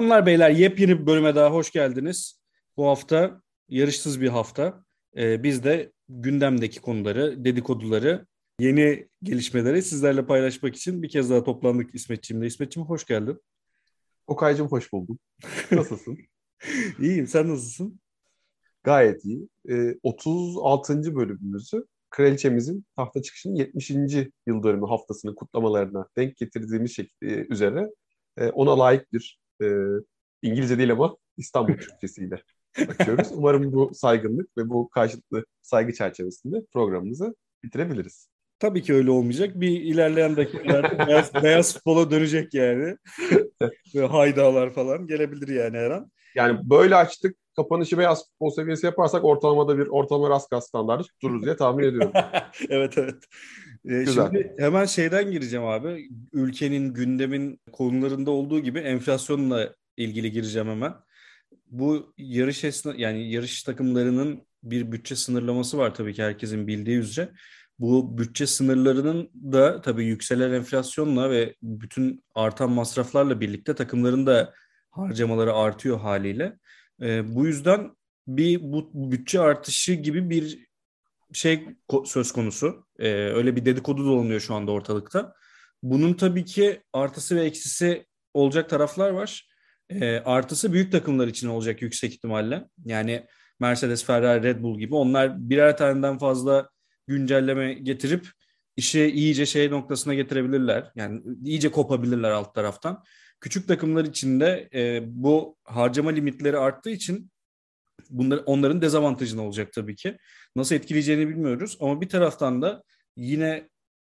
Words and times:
Hanımlar 0.00 0.26
beyler 0.26 0.50
yepyeni 0.50 1.00
bir 1.00 1.06
bölüme 1.06 1.34
daha 1.34 1.50
hoş 1.50 1.70
geldiniz. 1.70 2.40
Bu 2.76 2.86
hafta 2.86 3.42
yarışsız 3.68 4.20
bir 4.20 4.28
hafta. 4.28 4.84
Ee, 5.16 5.42
biz 5.42 5.64
de 5.64 5.92
gündemdeki 6.08 6.80
konuları, 6.80 7.44
dedikoduları, 7.44 8.26
yeni 8.60 9.08
gelişmeleri 9.22 9.82
sizlerle 9.82 10.26
paylaşmak 10.26 10.76
için 10.76 11.02
bir 11.02 11.08
kez 11.08 11.30
daha 11.30 11.44
toplandık 11.44 11.94
İsmetçiğimle. 11.94 12.46
İsmetçiğim 12.46 12.88
hoş 12.88 13.04
geldin. 13.06 13.40
Okay'cım 14.26 14.68
hoş 14.68 14.92
buldum. 14.92 15.18
Nasılsın? 15.72 16.18
İyiyim. 17.00 17.26
Sen 17.26 17.48
nasılsın? 17.48 18.00
Gayet 18.84 19.24
iyi. 19.24 19.48
Ee, 19.70 19.94
36. 20.02 21.16
bölümümüzü 21.16 21.86
Kraliçemizin 22.10 22.84
tahta 22.96 23.22
çıkışının 23.22 23.54
70. 23.54 23.90
yıl 24.46 24.62
dönümü 24.62 24.86
haftasının 24.86 25.34
kutlamalarına 25.34 26.06
denk 26.16 26.36
getirdiğimiz 26.36 26.96
şekilde 26.96 27.46
üzere 27.50 27.90
e, 28.36 28.48
ona 28.48 28.78
layık 28.78 29.12
bir 29.12 29.39
e, 29.62 29.66
İngilizce 30.42 30.78
değil 30.78 30.92
ama 30.92 31.16
İstanbul 31.36 31.72
Türkçesiyle 31.78 32.42
açıyoruz. 32.88 33.28
Umarım 33.32 33.72
bu 33.72 33.90
saygınlık 33.94 34.58
ve 34.58 34.68
bu 34.68 34.88
karşılıklı 34.88 35.44
saygı 35.62 35.92
çerçevesinde 35.92 36.56
programımızı 36.72 37.34
bitirebiliriz. 37.62 38.28
Tabii 38.58 38.82
ki 38.82 38.94
öyle 38.94 39.10
olmayacak. 39.10 39.60
Bir 39.60 39.80
ilerleyen 39.80 40.36
dakikalarda 40.36 40.98
beyaz, 41.06 41.34
beyaz 41.34 41.74
futbola 41.74 42.10
dönecek 42.10 42.54
yani. 42.54 42.96
ve 43.94 44.06
haydalar 44.06 44.72
falan 44.72 45.06
gelebilir 45.06 45.48
yani 45.48 45.76
her 45.76 45.90
an. 45.90 46.10
Yani 46.34 46.70
böyle 46.70 46.96
açtık. 46.96 47.36
Kapanışı 47.60 47.98
beyaz 47.98 48.24
futbol 48.26 48.50
seviyesi 48.50 48.86
yaparsak 48.86 49.24
ortalamada 49.24 49.78
bir 49.78 49.86
ortalama 49.86 50.30
Raskas 50.30 50.68
standartı 50.68 51.04
tuturuz 51.08 51.42
diye 51.42 51.56
tahmin 51.56 51.84
ediyorum. 51.84 52.12
evet 52.68 52.98
evet. 52.98 53.24
Ee, 53.88 54.06
şimdi 54.06 54.54
hemen 54.58 54.84
şeyden 54.84 55.30
gireceğim 55.30 55.66
abi. 55.66 56.08
Ülkenin, 56.32 56.94
gündemin 56.94 57.60
konularında 57.72 58.30
olduğu 58.30 58.60
gibi 58.60 58.78
enflasyonla 58.78 59.74
ilgili 59.96 60.32
gireceğim 60.32 60.68
hemen. 60.68 60.94
Bu 61.66 62.14
yarış 62.18 62.64
esna 62.64 62.94
yani 62.96 63.32
yarış 63.32 63.62
takımlarının 63.62 64.46
bir 64.62 64.92
bütçe 64.92 65.16
sınırlaması 65.16 65.78
var 65.78 65.94
tabii 65.94 66.14
ki 66.14 66.22
herkesin 66.22 66.66
bildiği 66.66 66.98
üzere. 66.98 67.32
Bu 67.78 68.18
bütçe 68.18 68.46
sınırlarının 68.46 69.30
da 69.34 69.80
tabii 69.80 70.04
yükselen 70.04 70.52
enflasyonla 70.52 71.30
ve 71.30 71.54
bütün 71.62 72.24
artan 72.34 72.70
masraflarla 72.70 73.40
birlikte 73.40 73.74
takımların 73.74 74.26
da 74.26 74.54
harcamaları 74.90 75.54
artıyor 75.54 76.00
haliyle. 76.00 76.58
E, 77.02 77.34
bu 77.34 77.46
yüzden 77.46 77.90
bir 78.26 78.60
bu 78.62 78.90
bütçe 78.94 79.40
artışı 79.40 79.92
gibi 79.92 80.30
bir 80.30 80.66
şey 81.32 81.68
söz 82.04 82.32
konusu. 82.32 82.86
E, 82.98 83.08
öyle 83.12 83.56
bir 83.56 83.64
dedikodu 83.64 84.04
dolanıyor 84.04 84.40
şu 84.40 84.54
anda 84.54 84.72
ortalıkta. 84.72 85.34
Bunun 85.82 86.14
tabii 86.14 86.44
ki 86.44 86.82
artısı 86.92 87.36
ve 87.36 87.44
eksisi 87.44 88.06
olacak 88.34 88.70
taraflar 88.70 89.10
var. 89.10 89.48
E, 89.88 90.16
artısı 90.18 90.72
büyük 90.72 90.92
takımlar 90.92 91.28
için 91.28 91.48
olacak 91.48 91.82
yüksek 91.82 92.14
ihtimalle. 92.14 92.68
Yani 92.84 93.26
Mercedes, 93.60 94.04
Ferrari, 94.04 94.42
Red 94.42 94.62
Bull 94.62 94.78
gibi 94.78 94.94
onlar 94.94 95.50
birer 95.50 95.76
taneden 95.76 96.18
fazla 96.18 96.70
güncelleme 97.06 97.74
getirip 97.74 98.28
işi 98.76 99.06
iyice 99.06 99.46
şey 99.46 99.70
noktasına 99.70 100.14
getirebilirler. 100.14 100.92
Yani 100.94 101.22
iyice 101.44 101.70
kopabilirler 101.70 102.30
alt 102.30 102.54
taraftan. 102.54 103.04
Küçük 103.40 103.68
takımlar 103.68 104.04
için 104.04 104.40
de 104.40 104.68
e, 104.74 105.02
bu 105.06 105.56
harcama 105.64 106.10
limitleri 106.10 106.58
arttığı 106.58 106.90
için 106.90 107.30
bunlar 108.10 108.42
onların 108.46 108.82
dezavantajına 108.82 109.42
olacak 109.42 109.72
tabii 109.72 109.96
ki. 109.96 110.16
Nasıl 110.56 110.74
etkileyeceğini 110.74 111.28
bilmiyoruz 111.28 111.76
ama 111.80 112.00
bir 112.00 112.08
taraftan 112.08 112.62
da 112.62 112.82
yine 113.16 113.68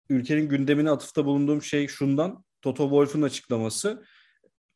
ülkenin 0.08 0.48
gündemine 0.48 0.90
atıfta 0.90 1.24
bulunduğum 1.24 1.62
şey 1.62 1.88
şundan 1.88 2.44
Toto 2.62 2.82
Wolff'un 2.84 3.22
açıklaması 3.22 4.04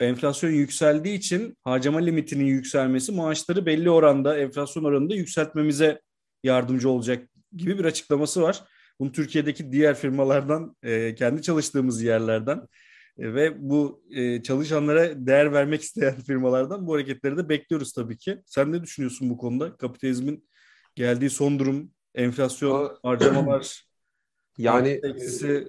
enflasyon 0.00 0.50
yükseldiği 0.50 1.18
için 1.18 1.56
harcama 1.64 1.98
limitinin 1.98 2.44
yükselmesi 2.44 3.12
maaşları 3.12 3.66
belli 3.66 3.90
oranda 3.90 4.38
enflasyon 4.38 4.84
oranında 4.84 5.14
yükseltmemize 5.14 6.00
yardımcı 6.42 6.90
olacak 6.90 7.28
gibi 7.56 7.78
bir 7.78 7.84
açıklaması 7.84 8.42
var. 8.42 8.64
Bunu 9.00 9.12
Türkiye'deki 9.12 9.72
diğer 9.72 9.94
firmalardan, 9.94 10.76
e, 10.82 11.14
kendi 11.14 11.42
çalıştığımız 11.42 12.02
yerlerden 12.02 12.66
ve 13.18 13.70
bu 13.70 14.02
e, 14.10 14.42
çalışanlara 14.42 15.26
değer 15.26 15.52
vermek 15.52 15.82
isteyen 15.82 16.14
firmalardan 16.26 16.86
bu 16.86 16.94
hareketleri 16.94 17.36
de 17.36 17.48
bekliyoruz 17.48 17.92
tabii 17.92 18.18
ki. 18.18 18.42
Sen 18.46 18.72
ne 18.72 18.82
düşünüyorsun 18.82 19.30
bu 19.30 19.36
konuda? 19.36 19.76
Kapitalizmin 19.76 20.48
geldiği 20.94 21.30
son 21.30 21.58
durum, 21.58 21.90
enflasyon, 22.14 22.98
harcamalar, 23.02 23.86
yani 24.58 24.88
eksisi 24.88 25.68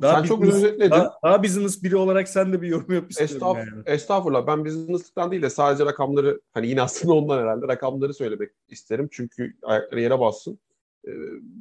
daha 0.00 0.16
sen 0.16 0.22
çok 0.22 0.42
güzel 0.42 0.56
özetledin. 0.56 0.90
Daha, 0.90 1.18
daha 1.24 1.42
business 1.42 1.82
biri 1.82 1.96
olarak 1.96 2.28
sen 2.28 2.52
de 2.52 2.62
bir 2.62 2.68
yorum 2.68 2.94
yap 2.94 3.10
istiyorum 3.10 3.36
Estağf, 3.36 3.56
yani. 3.56 3.82
Estağfurullah. 3.86 4.46
Ben 4.46 4.64
business'tan 4.64 5.30
değil 5.30 5.42
de 5.42 5.50
sadece 5.50 5.84
rakamları 5.84 6.40
hani 6.52 6.68
yine 6.68 6.82
aslında 6.82 7.14
ondan 7.14 7.38
herhalde 7.38 7.68
rakamları 7.68 8.14
söylemek 8.14 8.50
isterim. 8.68 9.08
Çünkü 9.12 9.54
ayakları 9.62 10.00
yere 10.00 10.20
bassın. 10.20 10.58
E, 11.06 11.10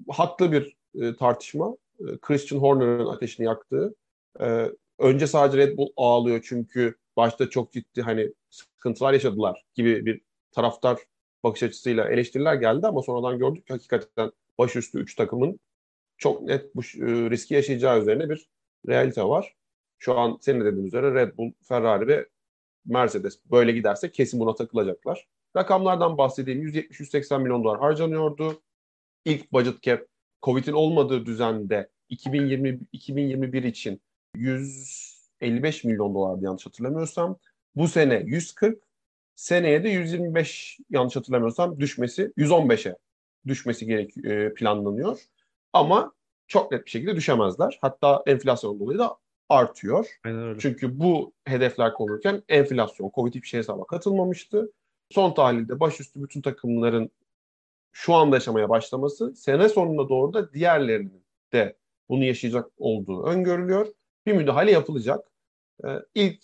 haklı 0.10 0.52
bir 0.52 0.78
e, 0.96 1.16
tartışma. 1.16 1.78
E, 2.00 2.18
Christian 2.22 2.60
Horner'ın 2.60 3.08
ateşini 3.08 3.46
yaktığı. 3.46 3.96
E, 4.42 4.72
önce 5.02 5.28
sadece 5.28 5.58
Red 5.58 5.78
Bull 5.78 5.90
ağlıyor 5.98 6.42
çünkü 6.44 6.96
başta 7.18 7.50
çok 7.50 7.74
ciddi 7.74 8.02
hani 8.02 8.34
sıkıntılar 8.50 9.14
yaşadılar 9.14 9.66
gibi 9.74 10.06
bir 10.06 10.22
taraftar 10.52 10.98
bakış 11.44 11.64
açısıyla 11.64 12.10
eleştiriler 12.10 12.56
geldi 12.56 12.88
ama 12.88 13.02
sonradan 13.02 13.40
gördük 13.40 13.68
ki 13.68 13.74
hakikaten 13.74 14.32
başüstü 14.58 15.00
3 15.00 15.16
takımın 15.16 15.60
çok 16.18 16.42
net 16.42 16.76
bu 16.76 16.82
e, 16.82 17.30
riski 17.30 17.54
yaşayacağı 17.54 18.02
üzerine 18.02 18.30
bir 18.30 18.50
realite 18.88 19.24
var. 19.24 19.56
Şu 20.00 20.20
an 20.20 20.38
senin 20.42 20.62
de 20.62 20.66
dediğin 20.66 20.86
üzere 20.86 21.14
Red 21.14 21.38
Bull, 21.38 21.52
Ferrari 21.62 22.08
ve 22.08 22.30
Mercedes 22.86 23.40
böyle 23.52 23.72
giderse 23.72 24.12
kesin 24.12 24.40
buna 24.40 24.56
takılacaklar. 24.56 25.28
Rakamlardan 25.58 26.18
bahsedeyim. 26.18 26.68
170-180 26.68 27.42
milyon 27.42 27.64
dolar 27.64 27.80
harcanıyordu. 27.80 28.62
İlk 29.26 29.54
budget 29.54 29.82
cap 29.82 30.02
Covid'in 30.44 30.74
olmadığı 30.74 31.26
düzende 31.26 31.90
2020 32.10 32.80
2021 32.92 33.64
için 33.64 34.02
155 34.36 35.84
milyon 35.84 36.16
dolardı 36.16 36.46
yanlış 36.46 36.66
hatırlamıyorsam. 36.66 37.38
Bu 37.76 37.88
sene 37.88 38.24
140, 38.26 38.84
seneye 39.36 39.84
de 39.84 39.90
125 39.90 40.80
yanlış 40.90 41.16
hatırlamıyorsam 41.16 41.80
düşmesi 41.80 42.34
115'e 42.38 42.96
düşmesi 43.48 43.86
gerek 43.86 44.26
e, 44.26 44.54
planlanıyor. 44.54 45.20
Ama 45.74 46.14
çok 46.48 46.72
net 46.72 46.86
bir 46.86 46.90
şekilde 46.92 47.16
düşemezler. 47.16 47.80
Hatta 47.82 48.24
enflasyon 48.28 48.80
dolayı 48.80 49.00
da 49.00 49.18
artıyor. 49.50 50.08
Çünkü 50.60 51.00
bu 51.00 51.34
hedefler 51.46 51.94
konulurken 51.94 52.44
enflasyon, 52.50 53.12
Covid 53.16 53.36
hiçbir 53.36 53.48
şey 53.48 53.58
hesaba 53.58 53.86
katılmamıştı. 53.86 54.72
Son 55.10 55.34
tahlilde 55.34 55.80
başüstü 55.80 56.24
bütün 56.24 56.42
takımların 56.42 57.12
şu 57.92 58.14
anda 58.14 58.36
yaşamaya 58.36 58.70
başlaması 58.70 59.36
sene 59.36 59.70
sonuna 59.70 60.10
doğru 60.10 60.34
da 60.34 60.54
diğerlerinin 60.54 61.24
de 61.54 61.78
bunu 62.10 62.24
yaşayacak 62.24 62.70
olduğu 62.78 63.24
öngörülüyor. 63.24 63.88
Bir 64.26 64.34
müdahale 64.34 64.72
yapılacak. 64.72 65.20
Ee, 65.86 65.88
ilk 66.16 66.44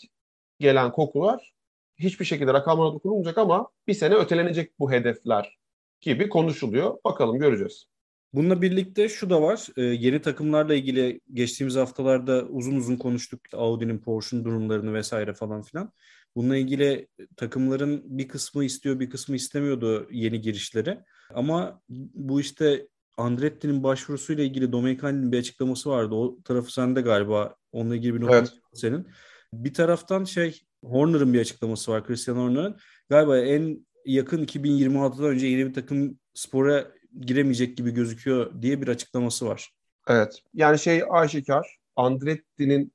gelen 0.59 0.91
kokular 0.91 1.53
hiçbir 1.99 2.25
şekilde 2.25 2.53
rakamlara 2.53 2.93
dokunulmayacak 2.93 3.37
ama 3.37 3.69
bir 3.87 3.93
sene 3.93 4.15
ötelenecek 4.15 4.79
bu 4.79 4.91
hedefler 4.91 5.57
gibi 6.01 6.29
konuşuluyor. 6.29 6.97
Bakalım 7.05 7.39
göreceğiz. 7.39 7.85
Bununla 8.33 8.61
birlikte 8.61 9.09
şu 9.09 9.29
da 9.29 9.41
var. 9.41 9.67
E, 9.77 9.81
yeni 9.81 10.21
takımlarla 10.21 10.73
ilgili 10.73 11.21
geçtiğimiz 11.33 11.75
haftalarda 11.75 12.45
uzun 12.45 12.75
uzun 12.75 12.97
konuştuk. 12.97 13.41
Audi'nin, 13.53 13.99
Porsche'un 13.99 14.45
durumlarını 14.45 14.93
vesaire 14.93 15.33
falan 15.33 15.61
filan. 15.61 15.91
Bununla 16.35 16.57
ilgili 16.57 17.07
takımların 17.37 18.01
bir 18.05 18.27
kısmı 18.27 18.63
istiyor, 18.63 18.99
bir 18.99 19.09
kısmı 19.09 19.35
istemiyordu 19.35 20.07
yeni 20.11 20.41
girişleri. 20.41 20.99
Ama 21.33 21.81
bu 22.13 22.41
işte 22.41 22.87
Andretti'nin 23.17 23.83
başvurusuyla 23.83 24.43
ilgili 24.43 24.71
Domenicali'nin 24.71 25.31
bir 25.31 25.39
açıklaması 25.39 25.89
vardı. 25.89 26.15
O 26.15 26.37
tarafı 26.43 26.73
sende 26.73 27.01
galiba. 27.01 27.55
Onunla 27.71 27.95
ilgili 27.95 28.15
bir 28.15 28.21
nokta 28.21 28.37
evet. 28.37 28.53
senin. 28.73 29.07
Bir 29.53 29.73
taraftan 29.73 30.23
şey 30.23 30.61
Horner'ın 30.83 31.33
bir 31.33 31.39
açıklaması 31.39 31.91
var. 31.91 32.05
Christian 32.05 32.35
Horner'ın. 32.35 32.77
Galiba 33.09 33.39
en 33.39 33.87
yakın 34.05 34.45
2026'dan 34.45 35.25
önce 35.25 35.47
yeni 35.47 35.69
bir 35.69 35.73
takım 35.73 36.19
spora 36.33 36.91
giremeyecek 37.21 37.77
gibi 37.77 37.91
gözüküyor 37.91 38.61
diye 38.61 38.81
bir 38.81 38.87
açıklaması 38.87 39.45
var. 39.45 39.69
Evet. 40.07 40.43
Yani 40.53 40.79
şey 40.79 41.03
aşikar. 41.09 41.77
Andretti'nin 41.95 42.93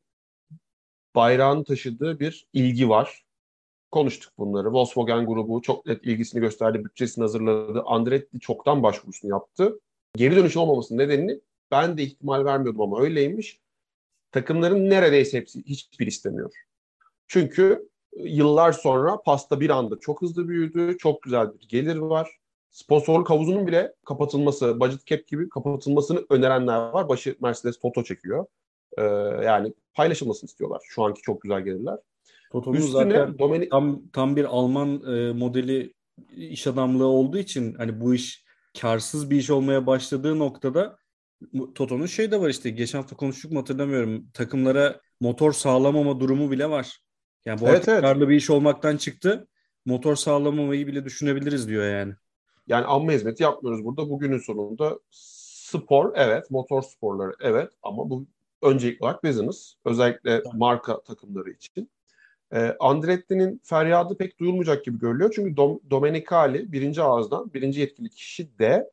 bayrağını 1.14 1.64
taşıdığı 1.64 2.20
bir 2.20 2.46
ilgi 2.52 2.88
var. 2.88 3.24
Konuştuk 3.90 4.32
bunları. 4.38 4.72
Volkswagen 4.72 5.26
grubu 5.26 5.62
çok 5.62 5.86
net 5.86 6.04
ilgisini 6.04 6.40
gösterdi, 6.40 6.84
bütçesini 6.84 7.22
hazırladı. 7.22 7.82
Andretti 7.86 8.40
çoktan 8.40 8.82
başvurusunu 8.82 9.30
yaptı. 9.30 9.80
Geri 10.16 10.36
dönüş 10.36 10.56
olmamasının 10.56 10.98
nedenini 10.98 11.40
ben 11.70 11.98
de 11.98 12.02
ihtimal 12.02 12.44
vermiyordum 12.44 12.80
ama 12.80 13.00
öyleymiş. 13.00 13.60
Takımların 14.32 14.90
neredeyse 14.90 15.38
hepsi 15.38 15.64
hiçbir 15.64 16.06
istemiyor. 16.06 16.54
Çünkü 17.26 17.88
yıllar 18.16 18.72
sonra 18.72 19.22
pasta 19.22 19.60
bir 19.60 19.70
anda 19.70 20.00
çok 20.00 20.22
hızlı 20.22 20.48
büyüdü. 20.48 20.98
Çok 20.98 21.22
güzel 21.22 21.54
bir 21.54 21.68
gelir 21.68 21.96
var 21.96 22.38
sponsorluk 22.72 23.30
havuzunun 23.30 23.66
bile 23.66 23.94
kapatılması, 24.04 24.80
budget 24.80 25.06
cap 25.06 25.26
gibi 25.26 25.48
kapatılmasını 25.48 26.24
önerenler 26.30 26.76
var. 26.76 27.08
Başı 27.08 27.36
Mercedes 27.40 27.78
Toto 27.78 28.04
çekiyor. 28.04 28.46
Ee, 28.98 29.02
yani 29.44 29.74
paylaşılmasını 29.94 30.48
istiyorlar. 30.48 30.80
Şu 30.88 31.02
anki 31.02 31.22
çok 31.22 31.42
güzel 31.42 31.60
gelirler. 31.64 31.98
Toto'nun 32.52 32.78
zaten 32.78 33.38
Domenic... 33.38 33.68
tam, 33.68 34.02
tam 34.12 34.36
bir 34.36 34.44
Alman 34.44 35.14
e, 35.14 35.32
modeli 35.32 35.94
iş 36.36 36.66
adamlığı 36.66 37.06
olduğu 37.06 37.38
için 37.38 37.74
hani 37.74 38.00
bu 38.00 38.14
iş 38.14 38.44
karsız 38.80 39.30
bir 39.30 39.36
iş 39.36 39.50
olmaya 39.50 39.86
başladığı 39.86 40.38
noktada 40.38 40.96
Toto'nun 41.74 42.06
şey 42.06 42.30
de 42.30 42.40
var 42.40 42.48
işte 42.48 42.70
geçen 42.70 42.98
hafta 42.98 43.16
konuştuk 43.16 43.52
mu 43.52 43.60
hatırlamıyorum. 43.60 44.30
Takımlara 44.34 45.00
motor 45.20 45.52
sağlamama 45.52 46.20
durumu 46.20 46.50
bile 46.50 46.70
var. 46.70 47.00
Yani 47.44 47.60
bu 47.60 47.68
evet, 47.68 47.88
evet. 47.88 48.00
karlı 48.00 48.28
bir 48.28 48.36
iş 48.36 48.50
olmaktan 48.50 48.96
çıktı. 48.96 49.48
Motor 49.84 50.16
sağlamamayı 50.16 50.86
bile 50.86 51.04
düşünebiliriz 51.04 51.68
diyor 51.68 51.84
yani. 51.98 52.14
Yani 52.66 52.84
amma 52.84 53.12
hizmeti 53.12 53.42
yapmıyoruz 53.42 53.84
burada. 53.84 54.10
Bugünün 54.10 54.38
sonunda 54.38 54.98
spor 55.10 56.12
evet, 56.14 56.50
motor 56.50 56.82
sporları 56.82 57.32
evet 57.40 57.70
ama 57.82 58.10
bu 58.10 58.26
öncelikli 58.62 59.04
olarak 59.04 59.24
business. 59.24 59.74
Özellikle 59.84 60.42
marka 60.54 61.02
takımları 61.02 61.50
için. 61.50 61.90
E, 62.52 62.76
Andretti'nin 62.80 63.60
feryadı 63.64 64.16
pek 64.16 64.40
duyulmayacak 64.40 64.84
gibi 64.84 64.98
görülüyor. 64.98 65.32
Çünkü 65.36 65.56
Dom 65.56 65.80
Domenicali 65.90 66.72
birinci 66.72 67.02
ağızdan, 67.02 67.54
birinci 67.54 67.80
yetkili 67.80 68.10
kişi 68.10 68.58
de 68.58 68.90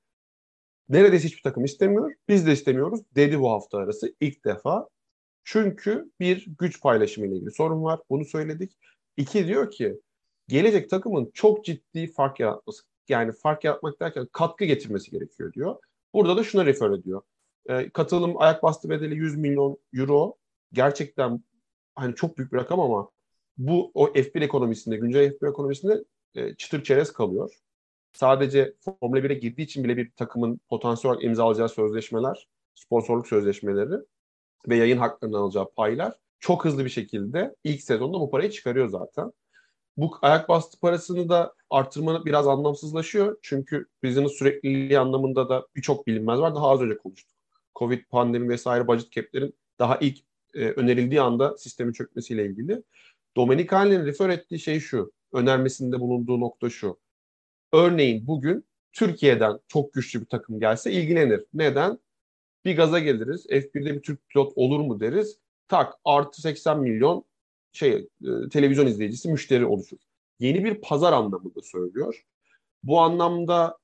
neredeyse 0.89 1.27
hiçbir 1.27 1.41
takım 1.41 1.65
istemiyor. 1.65 2.13
Biz 2.27 2.47
de 2.47 2.51
istemiyoruz 2.51 2.99
dedi 3.15 3.39
bu 3.39 3.51
hafta 3.51 3.77
arası 3.77 4.15
ilk 4.21 4.45
defa. 4.45 4.87
Çünkü 5.43 6.11
bir 6.19 6.45
güç 6.59 6.81
paylaşımı 6.81 7.27
ile 7.27 7.35
ilgili 7.35 7.51
sorun 7.51 7.83
var. 7.83 7.99
Bunu 8.09 8.25
söyledik. 8.25 8.77
İki 9.17 9.47
diyor 9.47 9.71
ki 9.71 9.99
gelecek 10.47 10.89
takımın 10.89 11.31
çok 11.33 11.65
ciddi 11.65 12.07
fark 12.07 12.39
yaratması. 12.39 12.83
Yani 13.09 13.31
fark 13.31 13.63
yaratmak 13.63 13.99
derken 13.99 14.27
katkı 14.31 14.65
getirmesi 14.65 15.11
gerekiyor 15.11 15.53
diyor. 15.53 15.75
Burada 16.13 16.37
da 16.37 16.43
şuna 16.43 16.65
refer 16.65 16.89
ediyor. 16.91 17.21
E, 17.69 17.89
katılım 17.89 18.41
ayak 18.41 18.63
bastı 18.63 18.89
bedeli 18.89 19.15
100 19.15 19.37
milyon 19.37 19.77
euro. 19.93 20.35
Gerçekten 20.73 21.43
hani 21.95 22.15
çok 22.15 22.37
büyük 22.37 22.53
bir 22.53 22.57
rakam 22.57 22.79
ama 22.79 23.09
bu 23.59 23.91
o 23.93 24.07
F1 24.07 24.43
ekonomisinde, 24.43 24.97
güncel 24.97 25.31
F1 25.31 25.49
ekonomisinde 25.49 26.03
e, 26.35 26.55
çıtır 26.55 26.83
çerez 26.83 27.13
kalıyor. 27.13 27.53
Sadece 28.13 28.73
Formula 29.01 29.19
1'e 29.19 29.33
girdiği 29.33 29.61
için 29.61 29.83
bile 29.83 29.97
bir 29.97 30.11
takımın 30.11 30.59
potansiyel 30.69 31.11
olarak 31.11 31.25
imzalayacağı 31.25 31.69
sözleşmeler, 31.69 32.47
sponsorluk 32.75 33.27
sözleşmeleri 33.27 33.95
ve 34.69 34.75
yayın 34.75 34.97
haklarından 34.97 35.39
alacağı 35.39 35.71
paylar 35.71 36.13
çok 36.39 36.65
hızlı 36.65 36.85
bir 36.85 36.89
şekilde 36.89 37.55
ilk 37.63 37.81
sezonda 37.81 38.19
bu 38.19 38.29
parayı 38.31 38.51
çıkarıyor 38.51 38.89
zaten. 38.89 39.31
Bu 39.97 40.11
ayak 40.21 40.49
bastı 40.49 40.79
parasını 40.79 41.29
da 41.29 41.53
artırmanı 41.69 42.25
biraz 42.25 42.47
anlamsızlaşıyor. 42.47 43.37
Çünkü 43.41 43.85
business 44.03 44.31
sürekliliği 44.31 44.99
anlamında 44.99 45.49
da 45.49 45.67
birçok 45.75 46.07
bilinmez 46.07 46.39
var. 46.39 46.55
Daha 46.55 46.69
az 46.69 46.81
önce 46.81 46.97
konuştuk. 46.97 47.37
Covid, 47.75 48.03
pandemi 48.09 48.49
vesaire 48.49 48.87
budget 48.87 49.11
cap'lerin 49.11 49.55
daha 49.79 49.97
ilk 49.97 50.19
e, 50.53 50.69
önerildiği 50.69 51.21
anda 51.21 51.57
sistemin 51.57 51.93
çökmesiyle 51.93 52.45
ilgili. 52.45 52.83
Domenicali'nin 53.37 54.05
refer 54.05 54.29
ettiği 54.29 54.59
şey 54.59 54.79
şu. 54.79 55.11
Önermesinde 55.33 55.99
bulunduğu 55.99 56.39
nokta 56.39 56.69
şu. 56.69 56.99
Örneğin 57.73 58.27
bugün 58.27 58.65
Türkiye'den 58.93 59.59
çok 59.67 59.93
güçlü 59.93 60.21
bir 60.21 60.25
takım 60.25 60.59
gelse 60.59 60.91
ilgilenir. 60.91 61.45
Neden? 61.53 61.99
Bir 62.65 62.77
gaza 62.77 62.99
geliriz. 62.99 63.45
F1'de 63.45 63.95
bir 63.95 64.01
Türk 64.01 64.29
pilot 64.29 64.53
olur 64.55 64.79
mu 64.79 64.99
deriz. 64.99 65.37
Tak 65.67 65.93
artı 66.05 66.41
80 66.41 66.79
milyon 66.79 67.25
şey 67.73 68.07
e, 68.23 68.49
televizyon 68.51 68.87
izleyicisi 68.87 69.29
müşteri 69.31 69.65
oluşur. 69.65 69.97
Yeni 70.39 70.65
bir 70.65 70.81
pazar 70.81 71.13
anlamında 71.13 71.61
söylüyor. 71.61 72.25
Bu 72.83 72.99
anlamda 72.99 73.77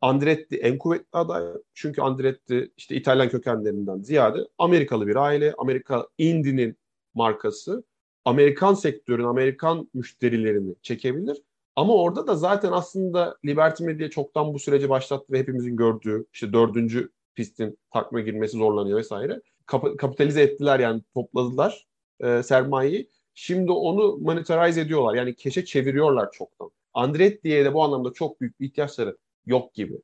Andretti 0.00 0.56
en 0.56 0.78
kuvvetli 0.78 1.06
aday. 1.12 1.44
Çünkü 1.74 2.02
Andretti 2.02 2.72
işte 2.76 2.96
İtalyan 2.96 3.28
kökenlerinden 3.28 3.98
ziyade 3.98 4.38
Amerikalı 4.58 5.06
bir 5.06 5.16
aile. 5.16 5.54
Amerika 5.58 6.08
Indy'nin 6.18 6.76
markası. 7.14 7.84
Amerikan 8.24 8.74
sektörün, 8.74 9.24
Amerikan 9.24 9.88
müşterilerini 9.94 10.74
çekebilir. 10.82 11.36
Ama 11.76 11.94
orada 11.94 12.26
da 12.26 12.36
zaten 12.36 12.72
aslında 12.72 13.36
Liberty 13.44 13.84
Media 13.84 14.10
çoktan 14.10 14.54
bu 14.54 14.58
süreci 14.58 14.88
başlattı 14.88 15.32
ve 15.32 15.38
hepimizin 15.38 15.76
gördüğü 15.76 16.26
işte 16.32 16.52
dördüncü 16.52 17.10
pistin 17.34 17.78
takma 17.92 18.20
girmesi 18.20 18.56
zorlanıyor 18.56 18.98
vesaire. 18.98 19.40
Kap- 19.66 19.98
kapitalize 19.98 20.42
ettiler 20.42 20.80
yani 20.80 21.02
topladılar 21.14 21.86
e, 22.20 22.42
sermayeyi. 22.42 23.08
Şimdi 23.34 23.72
onu 23.72 24.16
monetize 24.16 24.80
ediyorlar. 24.80 25.14
Yani 25.14 25.34
keşe 25.34 25.64
çeviriyorlar 25.64 26.30
çoktan. 26.32 26.70
Andretti'ye 26.94 27.64
de 27.64 27.74
bu 27.74 27.82
anlamda 27.82 28.12
çok 28.12 28.40
büyük 28.40 28.60
bir 28.60 28.66
ihtiyaçları 28.66 29.16
yok 29.46 29.74
gibi. 29.74 29.94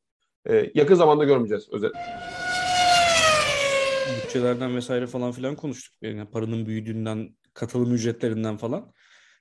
E, 0.49 0.71
yakın 0.75 0.95
zamanda 0.95 1.25
görmeyeceğiz 1.25 1.69
özet. 1.73 1.93
Bütçelerden 4.25 4.77
vesaire 4.77 5.07
falan 5.07 5.33
filan 5.33 5.57
konuştuk. 5.57 5.95
Yani 6.03 6.31
paranın 6.31 6.67
büyüdüğünden, 6.67 7.37
katılım 7.61 7.95
ücretlerinden 7.95 8.57
falan. 8.57 8.93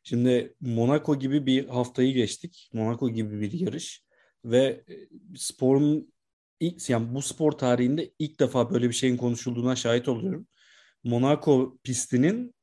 Şimdi 0.04 0.56
Monaco 0.62 1.20
gibi 1.20 1.46
bir 1.46 1.68
haftayı 1.68 2.14
geçtik. 2.14 2.70
Monaco 2.74 3.10
gibi 3.10 3.42
bir 3.42 3.52
yarış 3.52 4.04
ve 4.46 4.84
e, 4.90 5.08
sporun 5.36 6.14
ilk 6.60 6.90
yani 6.90 7.16
bu 7.16 7.22
spor 7.22 7.52
tarihinde 7.52 8.12
ilk 8.20 8.40
defa 8.40 8.72
böyle 8.74 8.90
bir 8.90 8.94
şeyin 8.94 9.18
konuşulduğuna 9.18 9.76
şahit 9.76 10.08
oluyorum. 10.08 10.48
Monaco 11.04 11.78
pistinin 11.84 12.56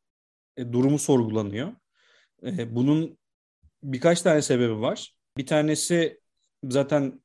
e, 0.56 0.72
durumu 0.72 0.98
sorgulanıyor. 0.98 1.72
E, 2.42 2.76
bunun 2.76 3.18
birkaç 3.82 4.22
tane 4.22 4.42
sebebi 4.42 4.80
var. 4.80 5.16
Bir 5.36 5.46
tanesi 5.46 6.20
zaten 6.64 7.22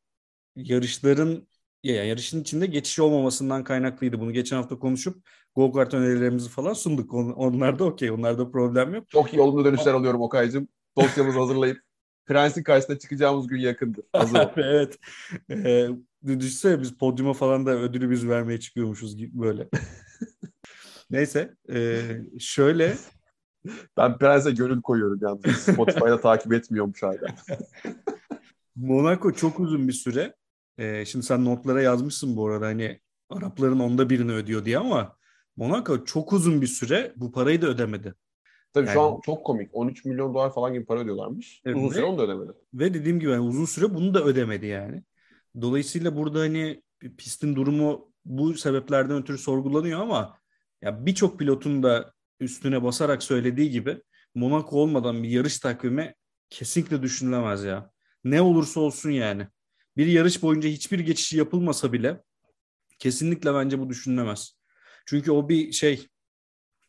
yarışların 0.55 1.47
ya 1.83 2.05
yarışın 2.05 2.41
içinde 2.41 2.65
geçiş 2.65 2.99
olmamasından 2.99 3.63
kaynaklıydı. 3.63 4.19
Bunu 4.19 4.31
geçen 4.31 4.57
hafta 4.57 4.79
konuşup 4.79 5.25
go-kart 5.55 5.93
önerilerimizi 5.93 6.49
falan 6.49 6.73
sunduk. 6.73 7.13
On, 7.13 7.29
onlar 7.29 7.79
da 7.79 7.83
okey. 7.83 8.11
Onlarda 8.11 8.51
problem 8.51 8.93
yok. 8.93 9.09
Çok 9.09 9.33
iyi 9.33 9.41
olumlu 9.41 9.65
dönüşler 9.65 9.93
alıyorum 9.93 10.21
Okay'cığım. 10.21 10.67
Dosyamızı 10.97 11.39
hazırlayıp 11.39 11.81
Prens'in 12.25 12.63
karşısına 12.63 12.99
çıkacağımız 12.99 13.47
gün 13.47 13.59
yakındır. 13.59 14.03
Hazır. 14.13 14.49
evet. 14.57 14.97
Ee, 15.49 15.87
düşünsene 16.27 16.81
biz 16.81 16.93
podyuma 16.97 17.33
falan 17.33 17.65
da 17.65 17.71
ödülü 17.71 18.09
biz 18.09 18.27
vermeye 18.27 18.59
çıkıyormuşuz 18.59 19.33
böyle. 19.33 19.69
Neyse. 21.09 21.53
E, 21.73 22.01
şöyle. 22.39 22.97
Ben 23.97 24.17
Prens'e 24.17 24.51
gönül 24.51 24.81
koyuyorum 24.81 25.19
yalnız. 25.21 25.57
Spotify'da 25.57 26.21
takip 26.21 26.53
etmiyormuş 26.53 27.03
hala. 27.03 27.35
Monaco 28.75 29.33
çok 29.33 29.59
uzun 29.59 29.87
bir 29.87 29.93
süre. 29.93 30.35
E, 30.77 31.05
şimdi 31.05 31.25
sen 31.25 31.45
notlara 31.45 31.81
yazmışsın 31.81 32.35
bu 32.35 32.47
arada 32.47 32.65
hani 32.65 32.99
Arapların 33.29 33.79
onda 33.79 34.09
birini 34.09 34.31
ödüyor 34.31 34.65
diye 34.65 34.77
ama 34.77 35.17
Monaco 35.55 36.05
çok 36.05 36.33
uzun 36.33 36.61
bir 36.61 36.67
süre 36.67 37.13
bu 37.15 37.31
parayı 37.31 37.61
da 37.61 37.67
ödemedi. 37.67 38.13
Tabii 38.73 38.87
yani, 38.87 38.93
şu 38.93 39.01
an 39.01 39.19
çok 39.25 39.45
komik. 39.45 39.69
13 39.73 40.05
milyon 40.05 40.33
dolar 40.33 40.53
falan 40.53 40.73
gibi 40.73 40.85
para 40.85 40.99
ödüyorlarmış. 40.99 41.61
Evet, 41.65 41.77
uzun 41.77 41.89
süre 41.89 42.03
onu 42.03 42.17
da 42.17 42.23
ödemedi. 42.23 42.51
Ve 42.73 42.93
dediğim 42.93 43.19
gibi 43.19 43.31
yani 43.31 43.41
uzun 43.41 43.65
süre 43.65 43.93
bunu 43.93 44.13
da 44.13 44.23
ödemedi 44.23 44.65
yani. 44.65 45.03
Dolayısıyla 45.61 46.15
burada 46.15 46.39
hani 46.39 46.83
pistin 47.17 47.55
durumu 47.55 48.11
bu 48.25 48.53
sebeplerden 48.53 49.17
ötürü 49.17 49.37
sorgulanıyor 49.37 49.99
ama 49.99 50.37
ya 50.81 51.05
birçok 51.05 51.39
pilotun 51.39 51.83
da 51.83 52.13
üstüne 52.39 52.83
basarak 52.83 53.23
söylediği 53.23 53.69
gibi 53.69 54.01
Monaco 54.35 54.77
olmadan 54.77 55.23
bir 55.23 55.29
yarış 55.29 55.59
takvimi 55.59 56.15
kesinlikle 56.49 57.01
düşünülemez 57.01 57.63
ya. 57.63 57.91
Ne 58.23 58.41
olursa 58.41 58.79
olsun 58.79 59.09
yani. 59.09 59.47
Bir 60.01 60.07
yarış 60.07 60.41
boyunca 60.41 60.69
hiçbir 60.69 60.99
geçiş 60.99 61.33
yapılmasa 61.33 61.93
bile 61.93 62.23
kesinlikle 62.99 63.53
bence 63.53 63.79
bu 63.79 63.89
düşünülemez. 63.89 64.57
Çünkü 65.05 65.31
o 65.31 65.49
bir 65.49 65.71
şey 65.71 66.07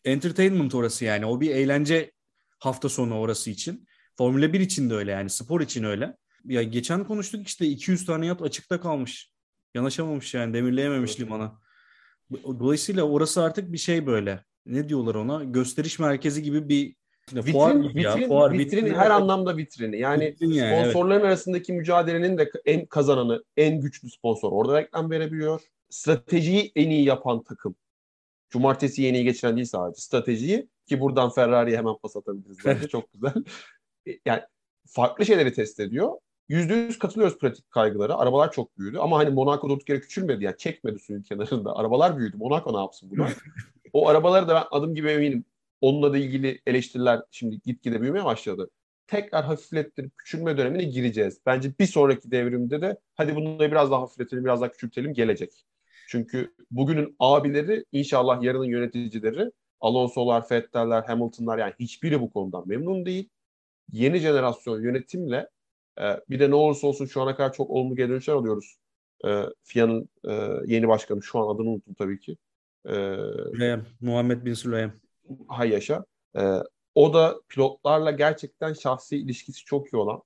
entertainment 0.04 0.74
orası 0.74 1.04
yani. 1.04 1.26
O 1.26 1.40
bir 1.40 1.50
eğlence 1.50 2.12
hafta 2.58 2.88
sonu 2.88 3.18
orası 3.18 3.50
için. 3.50 3.86
Formula 4.18 4.52
1 4.52 4.60
için 4.60 4.90
de 4.90 4.94
öyle 4.94 5.10
yani. 5.10 5.30
Spor 5.30 5.60
için 5.60 5.84
öyle. 5.84 6.16
Ya 6.44 6.62
geçen 6.62 7.04
konuştuk 7.04 7.46
işte 7.46 7.66
200 7.66 8.06
tane 8.06 8.26
yat 8.26 8.42
açıkta 8.42 8.80
kalmış. 8.80 9.32
Yanaşamamış 9.74 10.34
yani 10.34 10.54
demirleyememiş 10.54 11.10
evet. 11.10 11.20
limana. 11.20 11.60
Dolayısıyla 12.32 13.02
orası 13.02 13.42
artık 13.42 13.72
bir 13.72 13.78
şey 13.78 14.06
böyle. 14.06 14.44
Ne 14.66 14.88
diyorlar 14.88 15.14
ona? 15.14 15.44
Gösteriş 15.44 15.98
merkezi 15.98 16.42
gibi 16.42 16.68
bir 16.68 16.96
vitrin, 17.32 17.52
fuar 17.52 17.82
vitrin, 17.82 18.00
ya. 18.00 18.28
Fuar, 18.28 18.52
vitrin, 18.52 18.76
vitrin 18.76 18.94
her 18.94 19.06
evet. 19.06 19.10
anlamda 19.10 19.56
vitrini. 19.56 19.98
Yani 19.98 20.26
vitrin 20.26 20.50
yani, 20.50 20.82
sponsorların 20.82 21.20
evet. 21.20 21.28
arasındaki 21.28 21.72
mücadelenin 21.72 22.38
de 22.38 22.50
en 22.64 22.86
kazananı, 22.86 23.44
en 23.56 23.80
güçlü 23.80 24.10
sponsor. 24.10 24.52
Orada 24.52 24.80
reklam 24.80 25.10
verebiliyor. 25.10 25.60
Stratejiyi 25.90 26.72
en 26.76 26.90
iyi 26.90 27.04
yapan 27.04 27.42
takım. 27.42 27.74
Cumartesi 28.50 29.02
yeni 29.02 29.24
geçiren 29.24 29.56
değil 29.56 29.66
sadece. 29.66 30.00
Stratejiyi 30.00 30.68
ki 30.86 31.00
buradan 31.00 31.30
Ferrari'ye 31.30 31.76
hemen 31.76 31.94
pas 32.02 32.16
atabiliriz 32.16 32.58
bence. 32.64 32.88
Çok 32.88 33.12
güzel. 33.12 33.34
E, 34.08 34.10
yani 34.26 34.42
farklı 34.86 35.26
şeyleri 35.26 35.52
test 35.52 35.80
ediyor. 35.80 36.12
Yüzde 36.48 36.74
yüz 36.74 36.98
katılıyoruz 36.98 37.38
pratik 37.38 37.70
kaygılara. 37.70 38.18
Arabalar 38.18 38.52
çok 38.52 38.78
büyüdü 38.78 38.98
ama 38.98 39.18
hani 39.18 39.30
Monaco 39.30 39.68
durduk 39.68 39.88
yere 39.88 40.00
küçülmedi 40.00 40.44
yani 40.44 40.56
çekmedi 40.56 40.98
suyun 40.98 41.22
kenarında. 41.22 41.76
Arabalar 41.76 42.18
büyüdü. 42.18 42.36
Monaco 42.36 42.72
ne 42.72 42.78
yapsın 42.78 43.10
bunu? 43.10 43.26
o 43.92 44.08
arabaları 44.08 44.48
da 44.48 44.54
ben 44.54 44.78
adım 44.78 44.94
gibi 44.94 45.10
eminim. 45.10 45.44
Onunla 45.82 46.12
da 46.12 46.18
ilgili 46.18 46.60
eleştiriler 46.66 47.22
şimdi 47.30 47.60
gitgide 47.60 48.00
büyümeye 48.00 48.24
başladı. 48.24 48.70
Tekrar 49.06 49.44
hafiflettirip 49.44 50.18
küçülme 50.18 50.56
dönemine 50.56 50.84
gireceğiz. 50.84 51.40
Bence 51.46 51.72
bir 51.80 51.86
sonraki 51.86 52.30
devrimde 52.30 52.82
de 52.82 52.96
hadi 53.14 53.36
bunu 53.36 53.58
da 53.58 53.70
biraz 53.70 53.90
daha 53.90 54.00
hafifletelim, 54.00 54.44
biraz 54.44 54.60
daha 54.60 54.70
küçültelim 54.70 55.14
gelecek. 55.14 55.64
Çünkü 56.08 56.54
bugünün 56.70 57.16
abileri 57.18 57.84
inşallah 57.92 58.42
yarının 58.42 58.64
yöneticileri 58.64 59.50
Alonso'lar, 59.80 60.44
Vettel'ler, 60.50 61.02
Hamilton'lar 61.02 61.58
yani 61.58 61.72
hiçbiri 61.80 62.20
bu 62.20 62.30
konudan 62.30 62.68
memnun 62.68 63.06
değil. 63.06 63.28
Yeni 63.92 64.18
jenerasyon 64.18 64.82
yönetimle 64.82 65.48
e, 66.00 66.04
bir 66.30 66.40
de 66.40 66.50
ne 66.50 66.54
olursa 66.54 66.86
olsun 66.86 67.06
şu 67.06 67.22
ana 67.22 67.36
kadar 67.36 67.52
çok 67.52 67.70
olumlu 67.70 67.96
geri 67.96 68.08
dönüşler 68.08 68.34
alıyoruz. 68.34 68.76
E, 69.26 69.42
FIA'nın 69.62 70.08
e, 70.28 70.48
yeni 70.66 70.88
başkanı 70.88 71.22
şu 71.22 71.38
an 71.38 71.54
adını 71.54 71.70
unuttum 71.70 71.94
tabii 71.94 72.20
ki. 72.20 72.36
E, 72.86 72.92
Süleyem, 73.52 73.86
Muhammed 74.00 74.44
Bin 74.44 74.54
Süleyem. 74.54 75.00
Hay 75.48 75.70
yaşa. 75.70 76.04
E, 76.36 76.42
o 76.94 77.14
da 77.14 77.40
pilotlarla 77.48 78.10
gerçekten 78.10 78.72
şahsi 78.72 79.16
ilişkisi 79.16 79.64
çok 79.64 79.92
iyi 79.92 79.96
olan, 79.96 80.22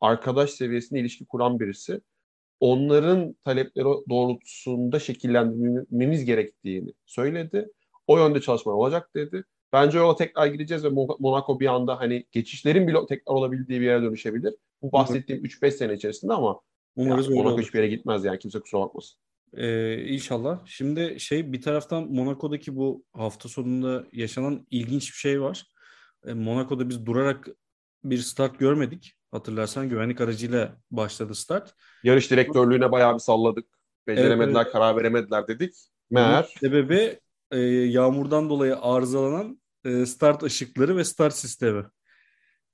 arkadaş 0.00 0.50
seviyesinde 0.50 1.00
ilişki 1.00 1.26
kuran 1.26 1.60
birisi. 1.60 2.00
Onların 2.60 3.32
talepleri 3.44 3.84
doğrultusunda 4.08 4.98
şekillendirmemiz 4.98 6.24
gerektiğini 6.24 6.92
söyledi. 7.06 7.68
O 8.06 8.18
yönde 8.18 8.40
çalışmalar 8.40 8.76
olacak 8.76 9.10
dedi. 9.14 9.44
Bence 9.72 9.98
yola 9.98 10.16
tekrar 10.16 10.46
gideceğiz 10.46 10.84
ve 10.84 10.88
Monaco 11.18 11.60
bir 11.60 11.66
anda 11.66 12.00
hani 12.00 12.26
geçişlerin 12.32 12.88
bile 12.88 13.06
tekrar 13.08 13.34
olabildiği 13.34 13.80
bir 13.80 13.86
yere 13.86 14.02
dönüşebilir. 14.02 14.54
Bu 14.82 14.92
bahsettiğim 14.92 15.44
3-5 15.44 15.70
sene 15.70 15.94
içerisinde 15.94 16.32
ama 16.32 16.60
Umarız 16.96 17.28
Monaco 17.28 17.60
hiçbir 17.60 17.78
yere 17.78 17.88
gitmez 17.88 18.24
yani 18.24 18.38
kimse 18.38 18.60
kusura 18.60 18.80
bakmasın. 18.80 19.18
Ee, 19.56 20.02
inşallah. 20.04 20.66
Şimdi 20.66 21.20
şey 21.20 21.52
bir 21.52 21.62
taraftan 21.62 22.12
Monaco'daki 22.12 22.76
bu 22.76 23.04
hafta 23.12 23.48
sonunda 23.48 24.04
yaşanan 24.12 24.66
ilginç 24.70 25.12
bir 25.12 25.18
şey 25.18 25.42
var. 25.42 25.66
Ee, 26.26 26.34
Monaco'da 26.34 26.88
biz 26.88 27.06
durarak 27.06 27.48
bir 28.04 28.18
start 28.18 28.58
görmedik. 28.58 29.14
Hatırlarsan 29.30 29.88
güvenlik 29.88 30.20
aracıyla 30.20 30.76
başladı 30.90 31.34
start. 31.34 31.74
Yarış 32.04 32.30
direktörlüğüne 32.30 32.92
bayağı 32.92 33.14
bir 33.14 33.18
salladık. 33.18 33.66
Beceremediler, 34.06 34.62
evet, 34.62 34.72
karar 34.72 34.96
veremediler 34.96 35.48
dedik. 35.48 35.74
Meğer. 36.10 36.54
Sebebi 36.60 37.18
e, 37.50 37.58
yağmurdan 37.60 38.50
dolayı 38.50 38.76
arızalanan 38.76 39.60
e, 39.84 40.06
start 40.06 40.42
ışıkları 40.42 40.96
ve 40.96 41.04
start 41.04 41.34
sistemi. 41.34 41.84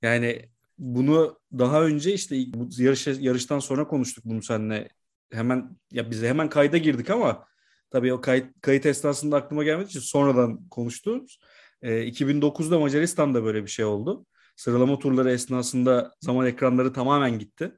Yani 0.01 0.49
bunu 0.77 1.39
daha 1.57 1.83
önce 1.83 2.13
işte 2.13 2.35
bu 2.53 2.69
yarış 2.77 3.07
yarıştan 3.07 3.59
sonra 3.59 3.87
konuştuk 3.87 4.25
bunu 4.25 4.41
seninle. 4.41 4.89
Hemen 5.35 5.77
ya 5.91 6.11
bize 6.11 6.29
hemen 6.29 6.49
kayda 6.49 6.77
girdik 6.77 7.09
ama 7.09 7.47
tabii 7.91 8.13
o 8.13 8.21
kayıt, 8.21 8.61
kayıt 8.61 8.85
esnasında 8.85 9.37
aklıma 9.37 9.63
gelmediği 9.63 9.89
için 9.89 9.99
sonradan 9.99 10.67
konuştuğumuz. 10.69 11.39
E, 11.81 12.07
2009'da 12.07 12.79
Macaristan'da 12.79 13.43
böyle 13.43 13.63
bir 13.63 13.69
şey 13.69 13.85
oldu. 13.85 14.25
Sıralama 14.55 14.99
turları 14.99 15.31
esnasında 15.31 16.11
zaman 16.21 16.47
ekranları 16.47 16.93
tamamen 16.93 17.39
gitti. 17.39 17.71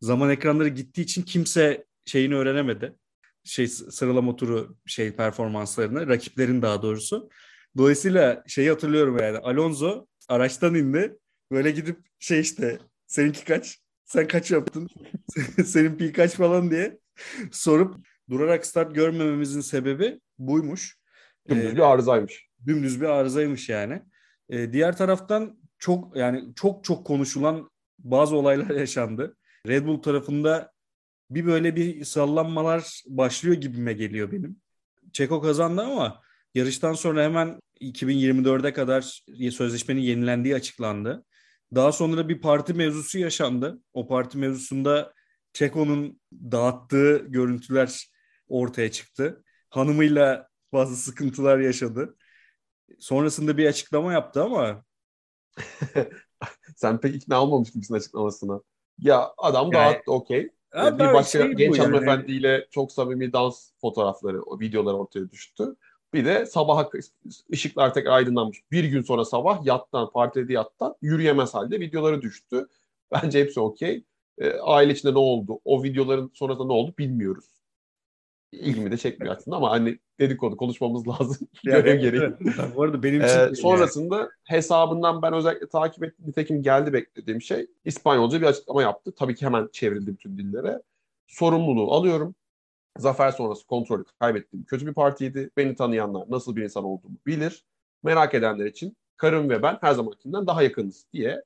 Zaman 0.00 0.30
ekranları 0.30 0.68
gittiği 0.68 1.02
için 1.02 1.22
kimse 1.22 1.86
şeyini 2.04 2.34
öğrenemedi. 2.36 2.94
Şey 3.44 3.68
sıralama 3.68 4.36
turu 4.36 4.76
şey 4.86 5.12
performanslarını, 5.12 6.08
rakiplerin 6.08 6.62
daha 6.62 6.82
doğrusu. 6.82 7.28
Dolayısıyla 7.76 8.44
şeyi 8.46 8.70
hatırlıyorum 8.70 9.18
yani 9.18 9.38
Alonso 9.38 10.06
araçtan 10.28 10.74
indi. 10.74 11.18
Böyle 11.52 11.70
gidip 11.70 11.98
şey 12.18 12.40
işte 12.40 12.78
seninki 13.06 13.44
kaç? 13.44 13.78
Sen 14.04 14.28
kaç 14.28 14.50
yaptın? 14.50 14.88
Senin 15.64 15.96
pi 15.96 16.12
kaç 16.12 16.34
falan 16.34 16.70
diye 16.70 16.98
sorup 17.52 18.06
durarak 18.30 18.66
start 18.66 18.94
görmememizin 18.94 19.60
sebebi 19.60 20.20
buymuş. 20.38 20.98
Dümdüz 21.48 21.72
ee, 21.72 21.76
bir 21.76 21.92
arızaymış. 21.92 22.48
Dümdüz 22.66 23.00
bir 23.00 23.06
arızaymış 23.06 23.68
yani. 23.68 24.02
Ee, 24.50 24.72
diğer 24.72 24.96
taraftan 24.96 25.58
çok 25.78 26.16
yani 26.16 26.54
çok 26.54 26.84
çok 26.84 27.06
konuşulan 27.06 27.70
bazı 27.98 28.36
olaylar 28.36 28.70
yaşandı. 28.76 29.36
Red 29.66 29.86
Bull 29.86 30.02
tarafında 30.02 30.72
bir 31.30 31.46
böyle 31.46 31.76
bir 31.76 32.04
sallanmalar 32.04 33.02
başlıyor 33.06 33.56
gibime 33.56 33.92
geliyor 33.92 34.32
benim. 34.32 34.56
Çeko 35.12 35.42
kazandı 35.42 35.82
ama 35.82 36.20
yarıştan 36.54 36.92
sonra 36.92 37.24
hemen 37.24 37.60
2024'e 37.80 38.72
kadar 38.72 39.22
sözleşmenin 39.50 40.00
yenilendiği 40.00 40.54
açıklandı. 40.54 41.24
Daha 41.74 41.92
sonra 41.92 42.28
bir 42.28 42.40
parti 42.40 42.74
mevzusu 42.74 43.18
yaşandı. 43.18 43.80
O 43.92 44.08
parti 44.08 44.38
mevzusunda 44.38 45.12
Çeko'nun 45.52 46.20
dağıttığı 46.32 47.26
görüntüler 47.28 48.10
ortaya 48.48 48.90
çıktı. 48.90 49.44
Hanımıyla 49.70 50.48
bazı 50.72 50.96
sıkıntılar 50.96 51.58
yaşadı. 51.58 52.16
Sonrasında 52.98 53.56
bir 53.56 53.66
açıklama 53.66 54.12
yaptı 54.12 54.42
ama 54.42 54.84
sen 56.76 57.00
pek 57.00 57.14
ikna 57.14 57.42
olmamış 57.42 57.72
gibisin 57.72 57.94
açıklamasına. 57.94 58.60
Ya 58.98 59.32
adam 59.38 59.72
yani, 59.72 59.94
dağıttı 59.94 60.12
okey. 60.12 60.50
Bir 60.74 61.12
başka 61.12 61.38
şey 61.38 61.52
genç 61.52 61.78
yani. 61.78 61.86
hanımefendiyle 61.86 62.66
çok 62.70 62.92
samimi 62.92 63.32
dans 63.32 63.70
fotoğrafları, 63.80 64.42
o 64.42 64.60
videolar 64.60 64.94
ortaya 64.94 65.30
düştü. 65.30 65.76
Bir 66.14 66.24
de 66.24 66.46
sabah 66.46 66.88
ışıklar 67.52 67.94
tekrar 67.94 68.12
aydınlanmış. 68.12 68.58
Bir 68.70 68.84
gün 68.84 69.02
sonra 69.02 69.24
sabah 69.24 69.66
yattan, 69.66 70.10
partide 70.10 70.52
yattan 70.52 70.94
yürüyemez 71.02 71.54
halde 71.54 71.80
videoları 71.80 72.22
düştü. 72.22 72.68
Bence 73.12 73.40
hepsi 73.40 73.60
okey. 73.60 74.04
E, 74.38 74.50
aile 74.52 74.92
içinde 74.92 75.14
ne 75.14 75.18
oldu? 75.18 75.60
O 75.64 75.82
videoların 75.82 76.30
sonrasında 76.34 76.66
ne 76.66 76.72
oldu 76.72 76.94
bilmiyoruz. 76.98 77.44
İlgimi 78.52 78.90
de 78.90 78.96
çekmiyor 78.96 79.36
aslında 79.36 79.56
ama 79.56 79.70
hani 79.70 79.98
dedikodu 80.20 80.56
konuşmamız 80.56 81.08
lazım. 81.08 81.48
Yani, 81.64 81.82
Görev 81.82 82.00
gereği. 82.00 82.32
Bu 82.76 82.82
arada 82.82 83.02
benim 83.02 83.20
için 83.20 83.38
ee, 83.38 83.54
sonrasında 83.54 84.16
yani. 84.16 84.28
hesabından 84.44 85.22
ben 85.22 85.32
özellikle 85.32 85.68
takip 85.68 86.04
ettim. 86.04 86.24
Nitekim 86.28 86.62
geldi 86.62 86.92
beklediğim 86.92 87.42
şey. 87.42 87.66
İspanyolca 87.84 88.40
bir 88.40 88.46
açıklama 88.46 88.82
yaptı. 88.82 89.12
Tabii 89.16 89.34
ki 89.34 89.46
hemen 89.46 89.68
çevrildi 89.72 90.12
bütün 90.12 90.38
dillere. 90.38 90.82
Sorumluluğu 91.26 91.92
alıyorum 91.92 92.34
zafer 92.98 93.30
sonrası 93.30 93.66
kontrolü 93.66 94.04
kaybettiğim 94.20 94.64
kötü 94.64 94.86
bir 94.86 94.94
partiydi. 94.94 95.50
Beni 95.56 95.74
tanıyanlar 95.74 96.24
nasıl 96.28 96.56
bir 96.56 96.62
insan 96.62 96.84
olduğumu 96.84 97.16
bilir. 97.26 97.64
Merak 98.02 98.34
edenler 98.34 98.66
için 98.66 98.96
karım 99.16 99.50
ve 99.50 99.62
ben 99.62 99.78
her 99.80 99.92
zamankinden 99.92 100.46
daha 100.46 100.62
yakınız 100.62 101.06
diye 101.12 101.42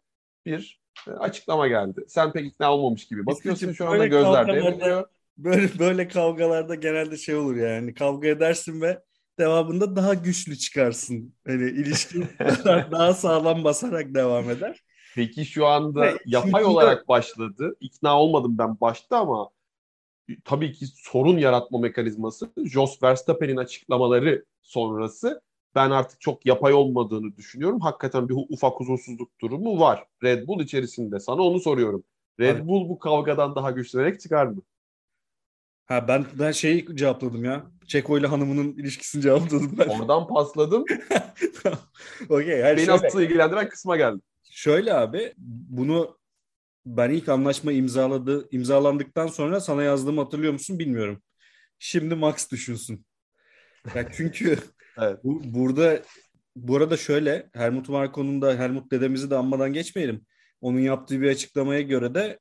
bir 0.46 0.80
e, 0.83 0.83
açıklama 1.18 1.68
geldi. 1.68 2.04
Sen 2.08 2.32
pek 2.32 2.46
ikna 2.46 2.72
olmamış 2.74 3.06
gibi. 3.06 3.26
Bakıyorsun 3.26 3.72
şu 3.72 3.88
anda 3.88 4.06
gözler 4.06 4.46
devriliyor. 4.46 5.04
Böyle, 5.38 5.78
böyle 5.78 6.08
kavgalarda 6.08 6.74
genelde 6.74 7.16
şey 7.16 7.34
olur 7.34 7.56
yani. 7.56 7.94
Kavga 7.94 8.28
edersin 8.28 8.80
ve 8.80 9.02
devamında 9.38 9.96
daha 9.96 10.14
güçlü 10.14 10.58
çıkarsın. 10.58 11.34
Hani 11.46 11.70
ilişki 11.70 12.22
daha 12.90 13.14
sağlam 13.14 13.64
basarak 13.64 14.14
devam 14.14 14.50
eder. 14.50 14.80
Peki 15.14 15.44
şu 15.44 15.66
anda 15.66 16.00
ve 16.00 16.18
yapay 16.26 16.64
olarak 16.64 17.08
başladı. 17.08 17.76
İkna 17.80 18.20
olmadım 18.20 18.58
ben 18.58 18.80
başta 18.80 19.18
ama 19.18 19.50
tabii 20.44 20.72
ki 20.72 20.86
sorun 20.86 21.38
yaratma 21.38 21.78
mekanizması 21.78 22.50
Jos 22.64 23.02
Verstappen'in 23.02 23.56
açıklamaları 23.56 24.44
sonrası 24.62 25.42
ben 25.74 25.90
artık 25.90 26.20
çok 26.20 26.46
yapay 26.46 26.72
olmadığını 26.72 27.36
düşünüyorum. 27.36 27.80
Hakikaten 27.80 28.28
bir 28.28 28.36
ufak 28.48 28.80
huzursuzluk 28.80 29.40
durumu 29.40 29.80
var 29.80 30.06
Red 30.22 30.46
Bull 30.48 30.60
içerisinde. 30.60 31.20
Sana 31.20 31.42
onu 31.42 31.60
soruyorum. 31.60 32.04
Red. 32.40 32.66
Bull 32.66 32.88
bu 32.88 32.98
kavgadan 32.98 33.54
daha 33.54 33.70
güçlenerek 33.70 34.20
çıkar 34.20 34.46
mı? 34.46 34.62
Ha 35.86 36.08
ben 36.08 36.26
ben 36.38 36.52
şeyi 36.52 36.96
cevapladım 36.96 37.44
ya. 37.44 37.66
Çeko 37.86 38.18
ile 38.18 38.26
hanımının 38.26 38.72
ilişkisini 38.72 39.22
cevapladım 39.22 39.78
ben. 39.78 39.88
Oradan 39.88 40.26
pasladım. 40.26 40.84
Okey. 42.28 42.62
Beni 42.62 42.80
şöyle, 42.80 42.92
asıl 42.92 43.22
ilgilendiren 43.22 43.68
kısma 43.68 43.96
geldim. 43.96 44.22
Şöyle 44.50 44.94
abi 44.94 45.34
bunu 45.38 46.18
ben 46.86 47.10
ilk 47.10 47.28
anlaşma 47.28 47.72
imzaladı 47.72 48.48
imzalandıktan 48.50 49.26
sonra 49.26 49.60
sana 49.60 49.82
yazdığımı 49.82 50.20
hatırlıyor 50.22 50.52
musun 50.52 50.78
bilmiyorum. 50.78 51.22
Şimdi 51.78 52.14
Max 52.14 52.50
düşünsün. 52.50 53.06
Yani 53.94 54.08
çünkü 54.12 54.58
evet. 54.98 55.24
bu, 55.24 55.42
burada 55.44 56.02
bu 56.56 56.76
arada 56.76 56.96
şöyle 56.96 57.50
Helmut 57.52 57.88
Marko'nun 57.88 58.42
da 58.42 58.58
Helmut 58.58 58.90
dedemizi 58.90 59.30
de 59.30 59.36
anmadan 59.36 59.72
geçmeyelim. 59.72 60.26
Onun 60.60 60.80
yaptığı 60.80 61.20
bir 61.20 61.30
açıklamaya 61.30 61.80
göre 61.80 62.14
de 62.14 62.38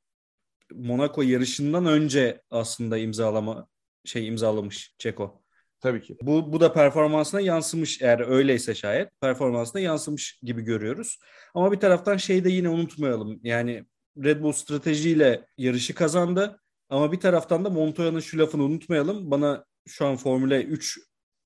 Monaco 0.74 1.22
yarışından 1.22 1.86
önce 1.86 2.42
aslında 2.50 2.98
imzalama 2.98 3.68
şey 4.06 4.28
imzalamış 4.28 4.96
Çeko. 4.98 5.44
Tabii 5.80 6.02
ki. 6.02 6.18
Bu, 6.22 6.54
bu 6.54 6.60
da 6.60 6.74
performansına 6.74 7.42
yansımış 7.42 8.02
eğer 8.02 8.20
öyleyse 8.28 8.76
şayet 8.76 9.22
performansına 9.22 9.82
yansımış 9.82 10.40
gibi 10.44 10.62
görüyoruz. 10.62 11.20
Ama 11.54 11.72
bir 11.72 11.80
taraftan 11.80 12.18
şeyi 12.18 12.44
de 12.44 12.50
yine 12.50 12.70
unutmayalım. 12.70 13.40
Yani 13.44 13.86
Red 14.24 14.42
Bull 14.42 14.52
stratejiyle 14.52 15.46
yarışı 15.58 15.96
kazandı. 15.96 16.60
Ama 16.90 17.12
bir 17.12 17.20
taraftan 17.20 17.66
da 17.66 17.70
Montoya'nın 17.70 18.20
şu 18.20 18.38
lafını 18.38 18.64
unutmayalım. 18.64 19.32
Bana 19.32 19.66
şu 19.88 20.06
an 20.06 20.16
Formula 20.16 20.62
3 20.62 21.00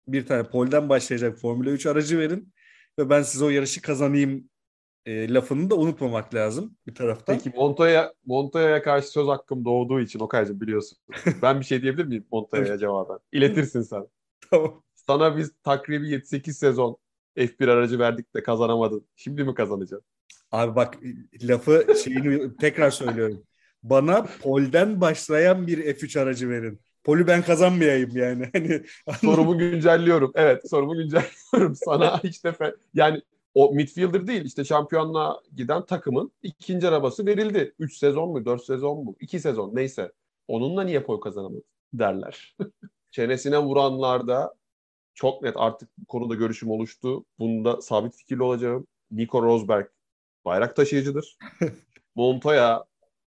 bir 0.08 0.26
tane 0.26 0.44
polden 0.44 0.90
başlayacak 0.90 1.38
Formula 1.38 1.70
3 1.70 1.86
aracı 1.86 2.20
verin 2.20 2.54
ve 3.00 3.10
ben 3.10 3.22
size 3.22 3.46
o 3.46 3.50
yarışı 3.50 3.82
kazanayım 3.82 4.50
e, 5.06 5.34
lafını 5.34 5.70
da 5.70 5.76
unutmamak 5.76 6.36
lazım 6.36 6.78
bir 6.88 6.96
taraftan. 6.96 7.38
Peki 7.38 7.58
Montoya 7.58 8.14
Montoya'ya 8.26 8.82
karşı 8.82 9.08
söz 9.08 9.28
hakkım 9.28 9.66
doğduğu 9.66 10.00
için 10.00 10.20
Okay'cığım 10.20 10.62
biliyorsun. 10.62 10.98
ben 11.42 11.60
bir 11.60 11.66
şey 11.66 11.82
diyebilir 11.82 12.06
miyim 12.06 12.26
Montoya'ya 12.32 12.78
cevaben? 12.78 13.20
İletirsin 13.32 13.82
sen. 13.82 14.08
tamam. 14.52 14.84
Sana 14.96 15.38
biz 15.38 15.52
takribi 15.64 16.10
7-8 16.10 16.54
sezon 16.54 16.98
F1 17.38 17.68
aracı 17.68 18.00
verdik 18.00 18.36
de 18.36 18.44
kazanamadın. 18.44 19.08
Şimdi 19.16 19.44
mi 19.44 19.54
kazanacaksın? 19.54 20.08
Abi 20.52 20.76
bak 20.76 20.98
lafı 21.42 21.86
şeyini 22.04 22.58
tekrar 22.60 22.92
söylüyorum. 22.92 23.44
Bana 23.84 24.28
polden 24.42 25.02
başlayan 25.02 25.68
bir 25.68 25.78
F3 25.78 26.20
aracı 26.20 26.50
verin. 26.50 26.82
Poli 27.08 27.28
ben 27.28 27.42
kazanmayayım 27.42 28.18
yani. 28.18 28.52
Hani 28.54 28.82
sorumu 29.22 29.58
güncelliyorum. 29.58 30.32
Evet, 30.36 30.70
sorumu 30.70 30.96
güncelliyorum. 30.96 31.76
Sana 31.76 32.24
hiç 32.24 32.44
de 32.44 32.54
yani 32.94 33.22
o 33.54 33.74
midfielder 33.74 34.28
değil 34.28 34.46
işte 34.46 34.66
şampiyonluğa 34.66 35.42
giden 35.56 35.86
takımın 35.86 36.32
ikinci 36.44 36.88
arabası 36.88 37.26
verildi. 37.26 37.74
3 37.80 37.98
sezon 37.98 38.30
mu 38.30 38.46
4 38.46 38.64
sezon 38.64 39.04
mu 39.04 39.16
2 39.20 39.40
sezon 39.40 39.76
neyse. 39.76 40.12
Onunla 40.48 40.84
niye 40.84 41.04
pol 41.04 41.22
kazanamadı 41.22 41.64
derler. 41.94 42.56
Çenesine 43.12 43.60
vuranlarda 43.60 44.56
çok 45.14 45.42
net 45.42 45.54
artık 45.58 45.90
bu 45.98 46.06
konuda 46.06 46.36
görüşüm 46.36 46.72
oluştu. 46.72 47.26
Bunda 47.40 47.82
sabit 47.82 48.16
fikirli 48.16 48.44
olacağım. 48.44 48.88
Nico 49.12 49.42
Rosberg 49.44 49.88
bayrak 50.46 50.76
taşıyıcıdır. 50.76 51.38
Montoya, 52.16 52.86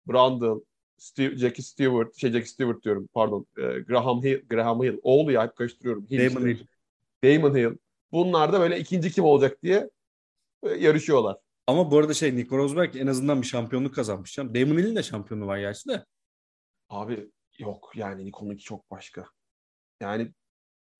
Brundle, 0.08 0.64
Steve, 0.98 1.36
Jackie 1.36 1.62
Stewart, 1.62 2.16
şey 2.16 2.32
Jackie 2.32 2.48
Stewart 2.48 2.84
diyorum 2.84 3.08
pardon. 3.14 3.46
E, 3.58 3.62
Graham 3.62 4.22
Hill, 4.22 4.48
Graham 4.48 4.82
Hill. 4.82 4.98
Oğlu 5.02 5.32
ya 5.32 5.42
hep 5.42 5.56
karıştırıyorum. 5.56 6.06
Hill, 6.10 6.34
Damon 6.34 6.46
Hill. 6.46 6.66
Damon 7.24 7.56
Hill. 7.56 7.76
Bunlar 8.12 8.52
da 8.52 8.60
böyle 8.60 8.80
ikinci 8.80 9.10
kim 9.10 9.24
olacak 9.24 9.62
diye 9.62 9.90
e, 10.62 10.68
yarışıyorlar. 10.68 11.36
Ama 11.66 11.90
bu 11.90 11.98
arada 11.98 12.14
şey 12.14 12.36
Nico 12.36 12.58
Rosberg 12.58 12.96
en 12.96 13.06
azından 13.06 13.42
bir 13.42 13.46
şampiyonluk 13.46 13.94
kazanmış. 13.94 14.38
Damon 14.38 14.78
Hill'in 14.78 14.96
de 14.96 15.02
şampiyonu 15.02 15.46
var 15.46 15.58
gerçi 15.58 15.88
de. 15.88 16.04
Abi 16.88 17.30
yok 17.58 17.92
yani 17.94 18.24
Nico'nunki 18.24 18.64
çok 18.64 18.90
başka. 18.90 19.26
Yani 20.00 20.32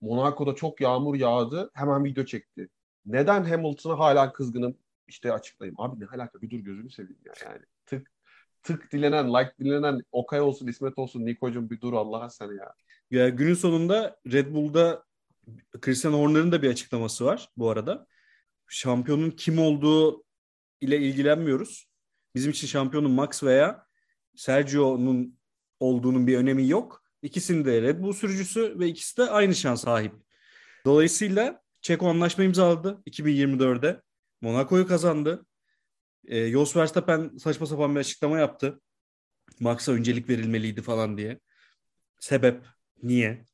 Monaco'da 0.00 0.54
çok 0.54 0.80
yağmur 0.80 1.14
yağdı. 1.14 1.70
Hemen 1.74 2.04
video 2.04 2.24
çekti. 2.24 2.68
Neden 3.06 3.44
Hamilton'a 3.44 3.98
hala 3.98 4.32
kızgınım? 4.32 4.78
İşte 5.06 5.32
açıklayayım. 5.32 5.80
Abi 5.80 6.00
ne 6.00 6.06
alaka? 6.06 6.42
Bir 6.42 6.50
dur 6.50 6.58
gözünü 6.58 6.90
seveyim 6.90 7.20
ya. 7.24 7.32
Yani 7.44 7.62
tık 8.62 8.92
dilenen, 8.92 9.34
like 9.34 9.52
dilenen 9.60 10.00
Okay 10.12 10.40
olsun, 10.40 10.66
İsmet 10.66 10.98
olsun, 10.98 11.26
Niko'cum 11.26 11.70
bir 11.70 11.80
dur 11.80 11.92
Allah'a 11.92 12.30
sen 12.30 12.46
ya. 12.46 12.74
Ya 13.10 13.28
günün 13.28 13.54
sonunda 13.54 14.16
Red 14.32 14.54
Bull'da 14.54 15.04
Christian 15.80 16.12
Horner'ın 16.12 16.52
da 16.52 16.62
bir 16.62 16.70
açıklaması 16.70 17.24
var 17.24 17.48
bu 17.56 17.70
arada. 17.70 18.06
Şampiyonun 18.68 19.30
kim 19.30 19.58
olduğu 19.58 20.24
ile 20.80 20.98
ilgilenmiyoruz. 20.98 21.88
Bizim 22.34 22.50
için 22.50 22.66
şampiyonun 22.66 23.10
Max 23.10 23.42
veya 23.42 23.86
Sergio'nun 24.36 25.38
olduğunun 25.80 26.26
bir 26.26 26.38
önemi 26.38 26.68
yok. 26.68 27.02
İkisinin 27.22 27.64
de 27.64 27.82
Red 27.82 28.02
Bull 28.02 28.12
sürücüsü 28.12 28.78
ve 28.78 28.86
ikisi 28.86 29.16
de 29.16 29.30
aynı 29.30 29.54
şans 29.54 29.84
sahip. 29.84 30.14
Dolayısıyla 30.86 31.62
Çeko 31.80 32.08
anlaşma 32.08 32.44
imzaladı 32.44 33.02
2024'de. 33.06 34.02
Monaco'yu 34.40 34.86
kazandı. 34.86 35.46
E, 36.24 36.50
Jos 36.50 36.76
Verstappen 36.76 37.36
saçma 37.36 37.66
sapan 37.66 37.94
bir 37.94 38.00
açıklama 38.00 38.38
yaptı. 38.38 38.80
Max'a 39.60 39.92
öncelik 39.92 40.28
verilmeliydi 40.28 40.82
falan 40.82 41.18
diye. 41.18 41.40
Sebep 42.20 42.64
niye? 43.02 43.44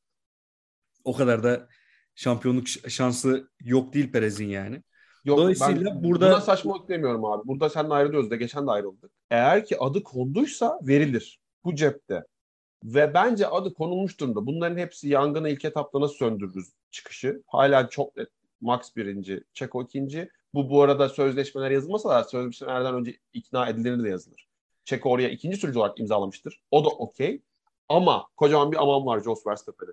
O 1.03 1.15
kadar 1.15 1.43
da 1.43 1.67
şampiyonluk 2.15 2.67
şansı 2.67 3.49
yok 3.61 3.93
değil 3.93 4.11
Perez'in 4.11 4.47
yani. 4.47 4.83
Yok, 5.25 5.37
Dolayısıyla 5.37 5.95
ben 5.95 6.03
burada 6.03 6.31
buna 6.31 6.41
saçmalık 6.41 6.89
demiyorum 6.89 7.25
abi. 7.25 7.47
Burada 7.47 7.69
seninle 7.69 7.93
ayrılıyoruz 7.93 8.31
da 8.31 8.35
geçen 8.35 8.67
de 8.67 8.71
ayrıldık. 8.71 9.11
Eğer 9.29 9.65
ki 9.65 9.79
adı 9.79 10.03
konduysa 10.03 10.79
verilir. 10.81 11.39
Bu 11.63 11.75
cepte. 11.75 12.23
Ve 12.83 13.13
bence 13.13 13.47
adı 13.47 13.73
konulmuş 13.73 14.19
durumda. 14.19 14.45
Bunların 14.45 14.77
hepsi 14.77 15.09
yangını 15.09 15.49
ilk 15.49 15.65
etapta 15.65 16.01
nasıl 16.01 16.15
söndürürüz 16.15 16.73
çıkışı. 16.91 17.43
Hala 17.47 17.89
çok 17.89 18.17
net. 18.17 18.29
Max 18.61 18.95
birinci, 18.95 19.43
Çeko 19.53 19.83
ikinci. 19.83 20.29
Bu 20.55 20.69
bu 20.69 20.81
arada 20.81 21.09
sözleşmeler 21.09 21.71
yazılmasa 21.71 22.09
da 22.09 22.23
sözleşmelerden 22.23 22.93
önce 22.95 23.17
ikna 23.33 23.69
edilir 23.69 24.03
de 24.03 24.09
yazılır. 24.09 24.47
Çeko 24.85 25.09
oraya 25.09 25.29
ikinci 25.29 25.57
sürücü 25.57 25.79
olarak 25.79 25.99
imzalamıştır. 25.99 26.61
O 26.71 26.85
da 26.85 26.89
okey. 26.89 27.41
Ama 27.89 28.27
kocaman 28.37 28.71
bir 28.71 28.77
aman 28.77 29.05
var 29.05 29.19
Jos 29.19 29.47
Verstappen'e. 29.47 29.91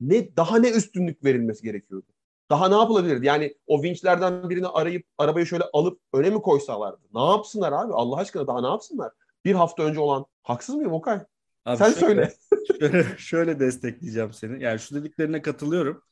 Ne, 0.00 0.36
daha 0.36 0.58
ne 0.58 0.70
üstünlük 0.70 1.24
verilmesi 1.24 1.62
gerekiyordu? 1.62 2.06
Daha 2.50 2.68
ne 2.68 2.74
yapılabilirdi? 2.74 3.26
Yani 3.26 3.54
o 3.66 3.82
vinçlerden 3.82 4.50
birini 4.50 4.66
arayıp 4.66 5.06
arabayı 5.18 5.46
şöyle 5.46 5.64
alıp 5.72 6.00
öne 6.12 6.30
mi 6.30 6.42
koysalardı? 6.42 7.02
Ne 7.14 7.24
yapsınlar 7.24 7.72
abi? 7.72 7.92
Allah 7.92 8.16
aşkına 8.16 8.46
daha 8.46 8.60
ne 8.60 8.66
yapsınlar? 8.66 9.12
Bir 9.44 9.54
hafta 9.54 9.82
önce 9.82 10.00
olan 10.00 10.26
haksız 10.42 10.74
mıyım 10.74 10.92
Okay? 10.92 11.20
Abi 11.64 11.76
Sen 11.76 11.92
şöyle, 11.92 12.00
söyle. 12.00 12.32
Şöyle, 12.80 13.18
şöyle 13.18 13.60
destekleyeceğim 13.60 14.32
seni. 14.32 14.62
Yani 14.62 14.78
şu 14.78 14.94
dediklerine 14.94 15.42
katılıyorum. 15.42 16.02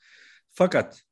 Fakat 0.51 1.05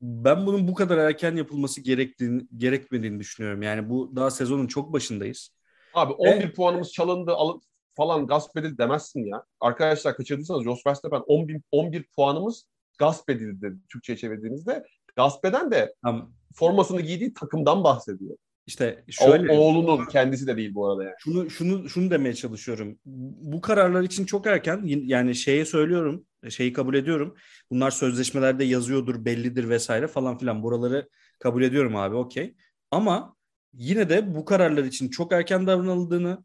ben 0.00 0.46
bunun 0.46 0.68
bu 0.68 0.74
kadar 0.74 0.98
erken 0.98 1.36
yapılması 1.36 1.80
gerektiğini, 1.80 2.42
gerekmediğini 2.56 3.20
düşünüyorum. 3.20 3.62
Yani 3.62 3.90
bu 3.90 4.16
daha 4.16 4.30
sezonun 4.30 4.66
çok 4.66 4.92
başındayız. 4.92 5.50
Abi 5.94 6.12
11 6.12 6.44
Ve... 6.44 6.52
puanımız 6.52 6.92
çalındı 6.92 7.32
alıp 7.32 7.62
falan 7.94 8.26
gasp 8.26 8.56
edildi 8.56 8.78
demezsin 8.78 9.26
ya. 9.26 9.44
Arkadaşlar 9.60 10.16
kaçırdıysanız 10.16 10.64
Jos 10.64 10.86
Verstappen 10.86 11.22
11, 11.26 11.60
11 11.70 12.04
puanımız 12.16 12.66
gasp 12.98 13.30
edildi 13.30 13.74
Türkçe'ye 13.92 14.16
çevirdiğinizde. 14.16 14.84
Gasp 15.16 15.44
eden 15.44 15.70
de 15.70 15.94
tamam. 16.02 16.32
formasını 16.54 17.00
giydiği 17.00 17.34
takımdan 17.34 17.84
bahsediyor. 17.84 18.36
İşte 18.66 19.04
şöyle 19.10 19.52
o, 19.52 19.56
oğlunun 19.56 20.06
kendisi 20.06 20.46
de 20.46 20.56
değil 20.56 20.74
bu 20.74 20.86
arada 20.86 21.04
yani. 21.04 21.14
Şunu 21.18 21.50
şunu 21.50 21.88
şunu 21.88 22.10
demeye 22.10 22.34
çalışıyorum. 22.34 22.98
Bu 23.04 23.60
kararlar 23.60 24.02
için 24.02 24.24
çok 24.24 24.46
erken 24.46 24.82
yani 24.84 25.34
şeye 25.34 25.64
söylüyorum, 25.64 26.26
şeyi 26.48 26.72
kabul 26.72 26.94
ediyorum. 26.94 27.34
Bunlar 27.70 27.90
sözleşmelerde 27.90 28.64
yazıyordur, 28.64 29.24
bellidir 29.24 29.68
vesaire 29.68 30.06
falan 30.06 30.38
filan. 30.38 30.62
Buraları 30.62 31.08
kabul 31.38 31.62
ediyorum 31.62 31.96
abi, 31.96 32.16
okey. 32.16 32.54
Ama 32.90 33.36
yine 33.72 34.08
de 34.08 34.34
bu 34.34 34.44
kararlar 34.44 34.84
için 34.84 35.08
çok 35.08 35.32
erken 35.32 35.66
davranıldığını 35.66 36.44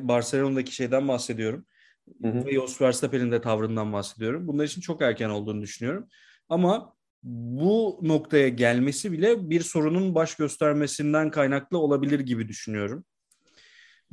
Barcelona'daki 0.00 0.74
şeyden 0.74 1.08
bahsediyorum. 1.08 1.66
Hı 2.22 2.28
hı. 2.28 2.46
Ve 2.46 2.52
Jos 2.52 2.80
Verstappen'in 2.80 3.32
de 3.32 3.40
tavrından 3.40 3.92
bahsediyorum. 3.92 4.48
Bunlar 4.48 4.64
için 4.64 4.80
çok 4.80 5.02
erken 5.02 5.30
olduğunu 5.30 5.62
düşünüyorum. 5.62 6.08
Ama 6.48 6.95
bu 7.26 7.98
noktaya 8.02 8.48
gelmesi 8.48 9.12
bile 9.12 9.50
bir 9.50 9.60
sorunun 9.60 10.14
baş 10.14 10.34
göstermesinden 10.34 11.30
kaynaklı 11.30 11.78
olabilir 11.78 12.20
gibi 12.20 12.48
düşünüyorum. 12.48 13.04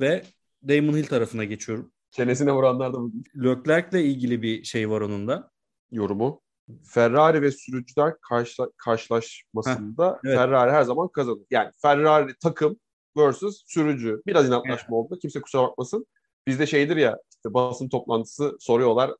Ve 0.00 0.22
Damon 0.68 0.96
Hill 0.96 1.06
tarafına 1.06 1.44
geçiyorum. 1.44 1.92
Çenesine 2.10 2.52
vuranlar 2.52 2.92
da 2.92 2.98
bu. 2.98 3.12
Leclerc'le 3.36 3.94
ilgili 3.94 4.42
bir 4.42 4.64
şey 4.64 4.90
var 4.90 5.00
onun 5.00 5.28
da. 5.28 5.50
Yorumu. 5.90 6.40
Ferrari 6.84 7.42
ve 7.42 7.50
sürücüler 7.50 8.14
karşıla, 8.28 8.68
karşılaşmasında 8.76 10.08
Heh, 10.10 10.28
evet. 10.28 10.38
Ferrari 10.38 10.70
her 10.70 10.82
zaman 10.82 11.08
kazanır. 11.08 11.46
Yani 11.50 11.70
Ferrari 11.82 12.34
takım 12.42 12.80
versus 13.16 13.62
sürücü. 13.66 14.22
Biraz 14.26 14.48
inatlaşma 14.48 14.74
evet. 14.74 14.90
oldu. 14.90 15.18
Kimse 15.22 15.40
kusura 15.40 15.62
bakmasın. 15.62 16.06
Bizde 16.46 16.66
şeydir 16.66 16.96
ya 16.96 17.18
işte 17.30 17.54
basın 17.54 17.88
toplantısı 17.88 18.56
soruyorlar. 18.60 19.10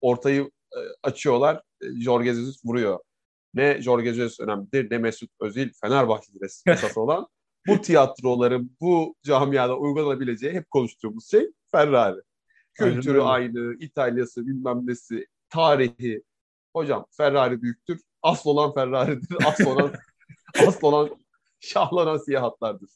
Ortayı 0.00 0.50
e, 0.72 0.80
açıyorlar. 1.02 1.62
E, 1.82 2.00
Jorge 2.00 2.34
Jesus 2.34 2.64
vuruyor 2.64 2.98
ne 3.54 3.82
Jorge 3.82 4.14
Jesus 4.14 4.40
önemlidir 4.40 4.90
ne 4.90 4.98
Mesut 4.98 5.30
Özil 5.40 5.70
Fenerbahçe'de 5.80 6.46
esas 6.66 6.96
olan 6.98 7.28
bu 7.66 7.80
tiyatroların 7.80 8.76
bu 8.80 9.16
camiada 9.22 9.78
uygulanabileceği 9.78 10.52
hep 10.52 10.70
konuştuğumuz 10.70 11.30
şey 11.30 11.50
Ferrari. 11.70 12.20
Kültürü 12.74 13.20
aynı, 13.20 13.76
İtalya'sı 13.80 14.46
bilmem 14.46 14.86
nesi, 14.86 15.26
tarihi. 15.48 16.22
Hocam 16.76 17.06
Ferrari 17.10 17.62
büyüktür. 17.62 18.00
Asıl 18.22 18.50
olan 18.50 18.74
Ferrari'dir. 18.74 19.36
Asıl 19.46 19.66
olan 19.66 19.92
asıl 20.66 20.86
olan 20.86 21.10
şahlanan 21.60 22.18
siyah 22.18 22.42
hatlardır. 22.42 22.90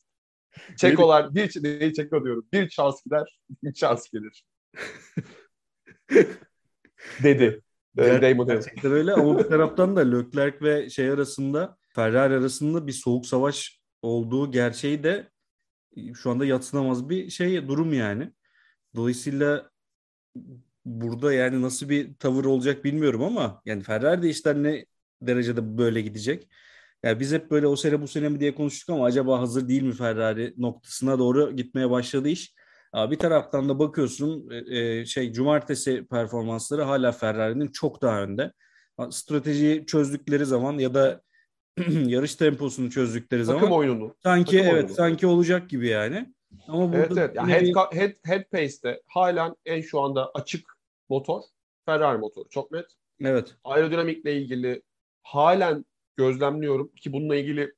Çekolar 0.76 1.34
bir 1.34 1.62
neyi 1.62 1.94
çeko 1.94 2.24
diyorum. 2.24 2.46
Bir 2.52 2.70
şans 2.70 3.04
gider, 3.04 3.38
bir 3.62 3.74
şans 3.74 4.10
gelir. 4.10 4.44
Dedi. 7.22 7.62
Ger- 7.96 8.22
Damon 8.22 8.46
Gerçekten 8.46 8.92
öyle 8.92 9.12
ama 9.12 9.38
bir 9.38 9.44
taraftan 9.44 9.96
da 9.96 10.00
Leclerc 10.00 10.58
ve 10.62 10.90
şey 10.90 11.10
arasında 11.10 11.76
Ferrari 11.94 12.34
arasında 12.34 12.86
bir 12.86 12.92
soğuk 12.92 13.26
savaş 13.26 13.80
olduğu 14.02 14.50
gerçeği 14.50 15.02
de 15.02 15.30
şu 16.14 16.30
anda 16.30 16.44
yatsınamaz 16.44 17.08
bir 17.08 17.30
şey 17.30 17.68
durum 17.68 17.92
yani. 17.92 18.32
Dolayısıyla 18.94 19.70
burada 20.84 21.32
yani 21.32 21.62
nasıl 21.62 21.88
bir 21.88 22.14
tavır 22.14 22.44
olacak 22.44 22.84
bilmiyorum 22.84 23.22
ama 23.22 23.62
yani 23.64 23.82
Ferrari 23.82 24.22
de 24.22 24.28
işler 24.28 24.62
ne 24.62 24.86
derecede 25.22 25.78
böyle 25.78 26.00
gidecek. 26.00 26.48
Yani 27.02 27.20
biz 27.20 27.32
hep 27.32 27.50
böyle 27.50 27.66
o 27.66 27.76
sene 27.76 28.02
bu 28.02 28.08
sene 28.08 28.28
mi 28.28 28.40
diye 28.40 28.54
konuştuk 28.54 28.90
ama 28.90 29.04
acaba 29.04 29.40
hazır 29.40 29.68
değil 29.68 29.82
mi 29.82 29.92
Ferrari 29.92 30.54
noktasına 30.56 31.18
doğru 31.18 31.56
gitmeye 31.56 31.90
başladı 31.90 32.28
iş. 32.28 32.54
Bir 32.96 33.18
taraftan 33.18 33.68
da 33.68 33.78
bakıyorsun 33.78 34.50
e, 34.50 34.78
e, 34.78 35.04
şey 35.06 35.32
cumartesi 35.32 36.06
performansları 36.06 36.82
hala 36.82 37.12
Ferrari'nin 37.12 37.68
çok 37.68 38.02
daha 38.02 38.22
önde. 38.22 38.52
Stratejiyi 39.10 39.86
çözdükleri 39.86 40.46
zaman 40.46 40.78
ya 40.78 40.94
da 40.94 41.22
yarış 42.06 42.34
temposunu 42.34 42.90
çözdükleri 42.90 43.46
Takım 43.46 43.60
zaman 43.60 43.78
oyununu. 43.78 44.14
sanki 44.22 44.56
Takım 44.56 44.66
evet 44.66 44.74
oyununu. 44.74 44.94
sanki 44.94 45.26
olacak 45.26 45.70
gibi 45.70 45.88
yani. 45.88 46.34
Ama 46.68 46.92
burada 46.92 46.96
evet 46.96 47.18
evet. 47.18 47.36
Yani 47.36 47.52
head, 47.52 47.62
bir... 47.62 47.98
head, 47.98 48.12
head 48.24 48.44
pace'te 48.52 49.02
halen 49.06 49.54
en 49.64 49.80
şu 49.80 50.00
anda 50.00 50.30
açık 50.34 50.78
motor 51.08 51.42
Ferrari 51.86 52.18
motoru 52.18 52.48
çok 52.48 52.72
net. 52.72 52.86
Evet. 53.20 53.54
Aerodinamikle 53.64 54.36
ilgili 54.36 54.82
halen 55.22 55.84
gözlemliyorum 56.16 56.88
ki 56.88 57.12
bununla 57.12 57.36
ilgili 57.36 57.72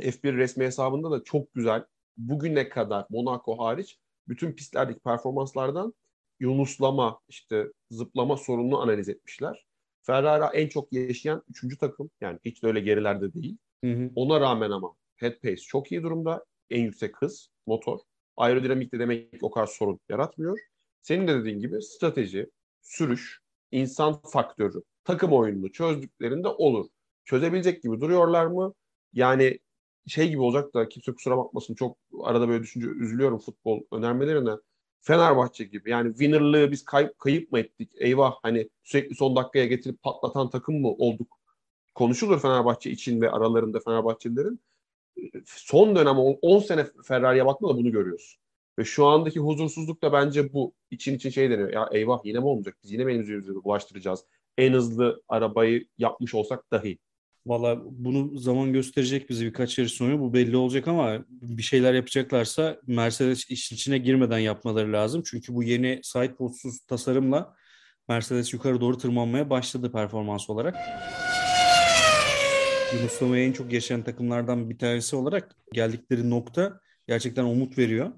F1 0.00 0.36
resmi 0.36 0.64
hesabında 0.64 1.10
da 1.10 1.24
çok 1.24 1.54
güzel 1.54 1.84
bugüne 2.16 2.68
kadar 2.68 3.06
Monaco 3.10 3.58
hariç 3.58 3.98
bütün 4.28 4.52
pistlerdeki 4.52 5.00
performanslardan 5.00 5.94
yunuslama, 6.40 7.20
işte 7.28 7.66
zıplama 7.90 8.36
sorununu 8.36 8.82
analiz 8.82 9.08
etmişler. 9.08 9.66
Ferrari 10.02 10.56
en 10.56 10.68
çok 10.68 10.92
yaşayan 10.92 11.42
üçüncü 11.50 11.78
takım. 11.78 12.10
Yani 12.20 12.38
hiç 12.44 12.62
de 12.62 12.66
öyle 12.66 12.80
gerilerde 12.80 13.34
değil. 13.34 13.56
Hı 13.84 13.92
hı. 13.92 14.10
Ona 14.14 14.40
rağmen 14.40 14.70
ama 14.70 14.94
head 15.16 15.40
pace 15.42 15.56
çok 15.56 15.92
iyi 15.92 16.02
durumda. 16.02 16.44
En 16.70 16.82
yüksek 16.82 17.22
hız, 17.22 17.48
motor. 17.66 17.98
Aerodinamikte 18.36 18.98
demek 18.98 19.32
ki 19.32 19.38
o 19.42 19.50
kadar 19.50 19.66
sorun 19.66 20.00
yaratmıyor. 20.08 20.58
Senin 21.02 21.28
de 21.28 21.40
dediğin 21.40 21.60
gibi 21.60 21.82
strateji, 21.82 22.50
sürüş, 22.82 23.40
insan 23.72 24.22
faktörü, 24.22 24.82
takım 25.04 25.32
oyununu 25.32 25.72
çözdüklerinde 25.72 26.48
olur. 26.48 26.86
Çözebilecek 27.24 27.82
gibi 27.82 28.00
duruyorlar 28.00 28.46
mı? 28.46 28.74
Yani 29.12 29.58
şey 30.06 30.28
gibi 30.28 30.40
olacak 30.40 30.74
da 30.74 30.88
kimse 30.88 31.12
kusura 31.12 31.36
bakmasın 31.36 31.74
çok 31.74 31.96
arada 32.22 32.48
böyle 32.48 32.62
düşünce 32.62 32.86
üzülüyorum 32.88 33.38
futbol 33.38 33.80
önermelerine. 33.92 34.50
Fenerbahçe 35.00 35.64
gibi 35.64 35.90
yani 35.90 36.10
winnerlığı 36.10 36.70
biz 36.70 36.84
kayıp, 36.84 37.18
kayıp 37.18 37.52
mı 37.52 37.58
ettik? 37.58 37.92
Eyvah 37.98 38.34
hani 38.42 38.68
sürekli 38.84 39.14
son 39.14 39.36
dakikaya 39.36 39.66
getirip 39.66 40.02
patlatan 40.02 40.50
takım 40.50 40.80
mı 40.80 40.88
olduk? 40.88 41.38
Konuşulur 41.94 42.40
Fenerbahçe 42.40 42.90
için 42.90 43.20
ve 43.20 43.30
aralarında 43.30 43.80
Fenerbahçelilerin. 43.80 44.60
Son 45.46 45.96
dönem 45.96 46.18
10 46.18 46.58
sene 46.58 46.86
Ferrari'ye 47.04 47.46
baktığında 47.46 47.76
bunu 47.76 47.92
görüyoruz. 47.92 48.38
Ve 48.78 48.84
şu 48.84 49.06
andaki 49.06 49.40
huzursuzluk 49.40 50.02
da 50.02 50.12
bence 50.12 50.52
bu. 50.52 50.74
için 50.90 51.14
için 51.16 51.30
şey 51.30 51.50
deniyor. 51.50 51.72
Ya 51.72 51.88
eyvah 51.92 52.20
yine 52.24 52.38
mi 52.38 52.44
olmayacak? 52.46 52.76
Biz 52.84 52.92
yine 52.92 53.04
mi 53.04 53.12
elimizi 53.12 53.54
bulaştıracağız? 53.64 54.24
En 54.58 54.72
hızlı 54.72 55.22
arabayı 55.28 55.88
yapmış 55.98 56.34
olsak 56.34 56.70
dahi. 56.72 56.98
Valla 57.46 57.80
bunu 57.84 58.38
zaman 58.38 58.72
gösterecek 58.72 59.30
bizi 59.30 59.46
birkaç 59.46 59.78
yarış 59.78 59.92
sonra 59.92 60.20
bu 60.20 60.34
belli 60.34 60.56
olacak 60.56 60.88
ama 60.88 61.24
bir 61.28 61.62
şeyler 61.62 61.94
yapacaklarsa 61.94 62.80
Mercedes 62.86 63.50
işin 63.50 63.76
içine 63.76 63.98
girmeden 63.98 64.38
yapmaları 64.38 64.92
lazım. 64.92 65.22
Çünkü 65.26 65.54
bu 65.54 65.62
yeni 65.62 66.00
side 66.02 66.34
postsuz 66.34 66.80
tasarımla 66.80 67.54
Mercedes 68.08 68.52
yukarı 68.52 68.80
doğru 68.80 68.98
tırmanmaya 68.98 69.50
başladı 69.50 69.92
performans 69.92 70.50
olarak. 70.50 70.76
Yunuslamayı 72.94 73.48
en 73.48 73.52
çok 73.52 73.72
yaşayan 73.72 74.04
takımlardan 74.04 74.70
bir 74.70 74.78
tanesi 74.78 75.16
olarak 75.16 75.56
geldikleri 75.72 76.30
nokta 76.30 76.80
gerçekten 77.08 77.44
umut 77.44 77.78
veriyor 77.78 78.12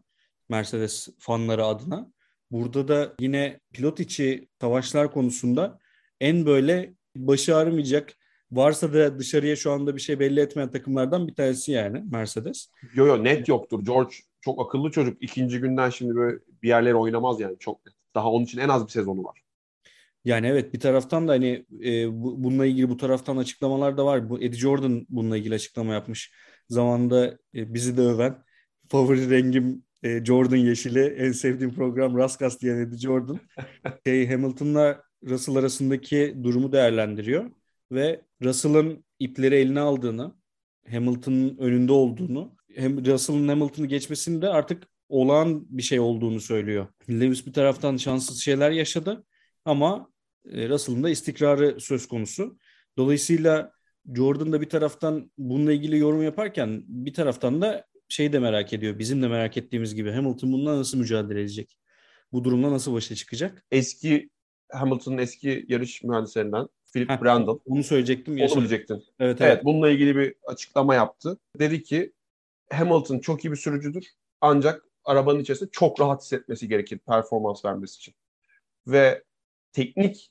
Mercedes 0.48 1.08
fanları 1.18 1.64
adına. 1.64 2.12
Burada 2.50 2.88
da 2.88 3.14
yine 3.20 3.60
pilot 3.72 4.00
içi 4.00 4.48
savaşlar 4.60 5.12
konusunda 5.12 5.78
en 6.20 6.46
böyle 6.46 6.94
başı 7.16 7.56
ağrımayacak 7.56 8.16
varsa 8.52 8.92
da 8.92 9.18
dışarıya 9.18 9.56
şu 9.56 9.72
anda 9.72 9.96
bir 9.96 10.00
şey 10.00 10.20
belli 10.20 10.40
etmeyen 10.40 10.70
takımlardan 10.70 11.28
bir 11.28 11.34
tanesi 11.34 11.72
yani 11.72 12.04
Mercedes. 12.10 12.70
Yo 12.94 13.06
yo 13.06 13.24
net 13.24 13.48
yoktur. 13.48 13.84
George 13.84 14.14
çok 14.40 14.66
akıllı 14.66 14.90
çocuk. 14.90 15.22
İkinci 15.22 15.60
günden 15.60 15.90
şimdi 15.90 16.14
böyle 16.14 16.38
bir 16.62 16.68
yerlere 16.68 16.94
oynamaz 16.94 17.40
yani 17.40 17.56
çok 17.58 17.80
Daha 18.14 18.30
onun 18.30 18.44
için 18.44 18.58
en 18.58 18.68
az 18.68 18.86
bir 18.86 18.92
sezonu 18.92 19.24
var. 19.24 19.42
Yani 20.24 20.46
evet 20.46 20.74
bir 20.74 20.80
taraftan 20.80 21.28
da 21.28 21.32
hani 21.32 21.66
e, 21.84 22.22
bu, 22.22 22.44
bununla 22.44 22.66
ilgili 22.66 22.88
bu 22.88 22.96
taraftan 22.96 23.36
açıklamalar 23.36 23.96
da 23.96 24.06
var. 24.06 24.30
Bu 24.30 24.42
Eddie 24.42 24.58
Jordan 24.58 25.06
bununla 25.08 25.36
ilgili 25.36 25.54
açıklama 25.54 25.94
yapmış. 25.94 26.32
Zamanında 26.68 27.38
e, 27.54 27.74
bizi 27.74 27.96
de 27.96 28.00
öven 28.00 28.42
favori 28.88 29.30
rengim 29.30 29.84
e, 30.02 30.24
Jordan 30.24 30.56
yeşili 30.56 31.00
en 31.00 31.32
sevdiğim 31.32 31.74
program 31.74 32.16
Raskas 32.16 32.60
diyen 32.60 32.76
Eddie 32.76 32.98
Jordan. 32.98 33.40
şey, 34.06 34.28
Hamilton'la 34.28 35.02
Russell 35.24 35.56
arasındaki 35.56 36.36
durumu 36.42 36.72
değerlendiriyor 36.72 37.50
ve 37.92 38.20
Russell'ın 38.42 39.04
ipleri 39.18 39.54
eline 39.54 39.80
aldığını, 39.80 40.34
Hamilton'ın 40.90 41.58
önünde 41.58 41.92
olduğunu, 41.92 42.56
hem 42.74 43.06
Russell'ın 43.06 43.48
Hamilton'ı 43.48 43.86
geçmesinin 43.86 44.42
de 44.42 44.48
artık 44.48 44.88
olağan 45.08 45.66
bir 45.68 45.82
şey 45.82 46.00
olduğunu 46.00 46.40
söylüyor. 46.40 46.86
Lewis 47.10 47.46
bir 47.46 47.52
taraftan 47.52 47.96
şanssız 47.96 48.40
şeyler 48.40 48.70
yaşadı 48.70 49.24
ama 49.64 50.10
e, 50.52 50.68
Russell'ın 50.68 51.02
da 51.02 51.10
istikrarı 51.10 51.80
söz 51.80 52.08
konusu. 52.08 52.58
Dolayısıyla 52.96 53.72
Jordan 54.14 54.52
da 54.52 54.60
bir 54.60 54.68
taraftan 54.68 55.30
bununla 55.38 55.72
ilgili 55.72 55.98
yorum 55.98 56.22
yaparken 56.22 56.82
bir 56.88 57.14
taraftan 57.14 57.62
da 57.62 57.86
şey 58.08 58.32
de 58.32 58.38
merak 58.38 58.72
ediyor. 58.72 58.98
Bizim 58.98 59.22
de 59.22 59.28
merak 59.28 59.56
ettiğimiz 59.56 59.94
gibi 59.94 60.10
Hamilton 60.10 60.52
bununla 60.52 60.78
nasıl 60.78 60.98
mücadele 60.98 61.40
edecek? 61.40 61.78
Bu 62.32 62.44
durumla 62.44 62.72
nasıl 62.72 62.94
başa 62.94 63.14
çıkacak? 63.14 63.64
Eski 63.70 64.30
Hamilton'ın 64.72 65.18
eski 65.18 65.64
yarış 65.68 66.02
mühendislerinden 66.02 66.68
Philip 66.96 67.10
Heh, 67.10 67.22
Brandon. 67.22 67.60
Onu 67.66 67.84
söyleyecektim. 67.84 68.34
Onu 68.40 68.56
diyecektin. 68.56 68.94
Evet, 68.94 69.40
evet. 69.40 69.40
evet, 69.40 69.64
bununla 69.64 69.90
ilgili 69.90 70.16
bir 70.16 70.34
açıklama 70.46 70.94
yaptı. 70.94 71.38
Dedi 71.58 71.82
ki 71.82 72.12
Hamilton 72.72 73.18
çok 73.18 73.44
iyi 73.44 73.50
bir 73.50 73.56
sürücüdür. 73.56 74.06
Ancak 74.40 74.84
arabanın 75.04 75.40
içerisinde 75.40 75.70
çok 75.72 76.00
rahat 76.00 76.22
hissetmesi 76.22 76.68
gerekir 76.68 76.98
performans 76.98 77.64
vermesi 77.64 77.96
için. 77.96 78.14
Ve 78.86 79.24
teknik 79.72 80.30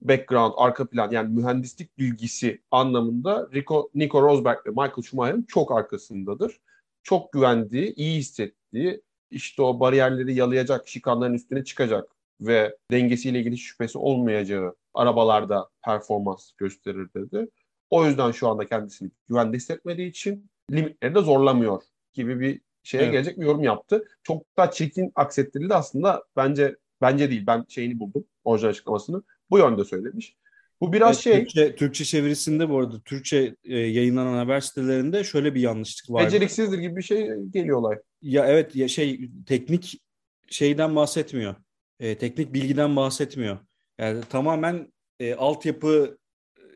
background, 0.00 0.52
arka 0.56 0.88
plan 0.88 1.10
yani 1.10 1.34
mühendislik 1.34 1.98
bilgisi 1.98 2.62
anlamında 2.70 3.48
Rico, 3.54 3.90
Nico 3.94 4.22
Rosberg 4.22 4.66
ve 4.66 4.70
Michael 4.70 5.02
Schumacher'ın 5.02 5.42
çok 5.42 5.72
arkasındadır. 5.72 6.60
Çok 7.02 7.32
güvendiği, 7.32 7.94
iyi 7.94 8.18
hissettiği, 8.18 9.02
işte 9.30 9.62
o 9.62 9.80
bariyerleri 9.80 10.34
yalayacak, 10.34 10.88
şikanların 10.88 11.34
üstüne 11.34 11.64
çıkacak 11.64 12.17
ve 12.40 12.76
dengesiyle 12.90 13.38
ilgili 13.38 13.58
şüphesi 13.58 13.98
olmayacağı 13.98 14.74
arabalarda 14.94 15.68
performans 15.84 16.52
gösterir 16.58 17.08
dedi. 17.14 17.48
O 17.90 18.06
yüzden 18.06 18.30
şu 18.30 18.48
anda 18.48 18.68
kendisini 18.68 19.10
güvende 19.28 19.56
hissetmediği 19.56 20.10
için 20.10 20.50
limitleri 20.72 21.14
de 21.14 21.20
zorlamıyor 21.20 21.82
gibi 22.12 22.40
bir 22.40 22.60
şeye 22.82 23.02
evet. 23.02 23.12
gelecek 23.12 23.40
bir 23.40 23.44
yorum 23.44 23.62
yaptı. 23.62 24.04
Çok 24.22 24.56
da 24.58 24.70
çirkin 24.70 25.12
aksettirildi 25.14 25.74
aslında 25.74 26.24
bence 26.36 26.76
bence 27.00 27.30
değil. 27.30 27.44
Ben 27.46 27.64
şeyini 27.68 27.98
buldum 28.00 28.24
orijinal 28.44 28.70
açıklamasını. 28.70 29.22
Bu 29.50 29.58
yönde 29.58 29.84
söylemiş. 29.84 30.36
Bu 30.80 30.92
biraz 30.92 31.10
evet, 31.10 31.22
şey... 31.22 31.38
Türkçe, 31.38 31.74
Türkçe 31.74 32.04
çevirisinde 32.04 32.68
bu 32.68 32.78
arada 32.78 33.00
Türkçe 33.00 33.56
e, 33.64 33.78
yayınlanan 33.78 34.38
haber 34.38 34.60
sitelerinde 34.60 35.24
şöyle 35.24 35.54
bir 35.54 35.60
yanlışlık 35.60 36.10
var. 36.10 36.26
Beceriksizdir 36.26 36.78
gibi 36.78 36.96
bir 36.96 37.02
şey 37.02 37.34
geliyor 37.36 37.78
olay. 37.78 37.96
Ya 38.22 38.46
evet 38.46 38.76
ya 38.76 38.88
şey 38.88 39.30
teknik 39.46 40.00
şeyden 40.48 40.96
bahsetmiyor. 40.96 41.54
E, 42.00 42.18
teknik 42.18 42.54
bilgiden 42.54 42.96
bahsetmiyor. 42.96 43.58
Yani 43.98 44.20
tamamen 44.30 44.92
e, 45.20 45.34
altyapı 45.34 46.18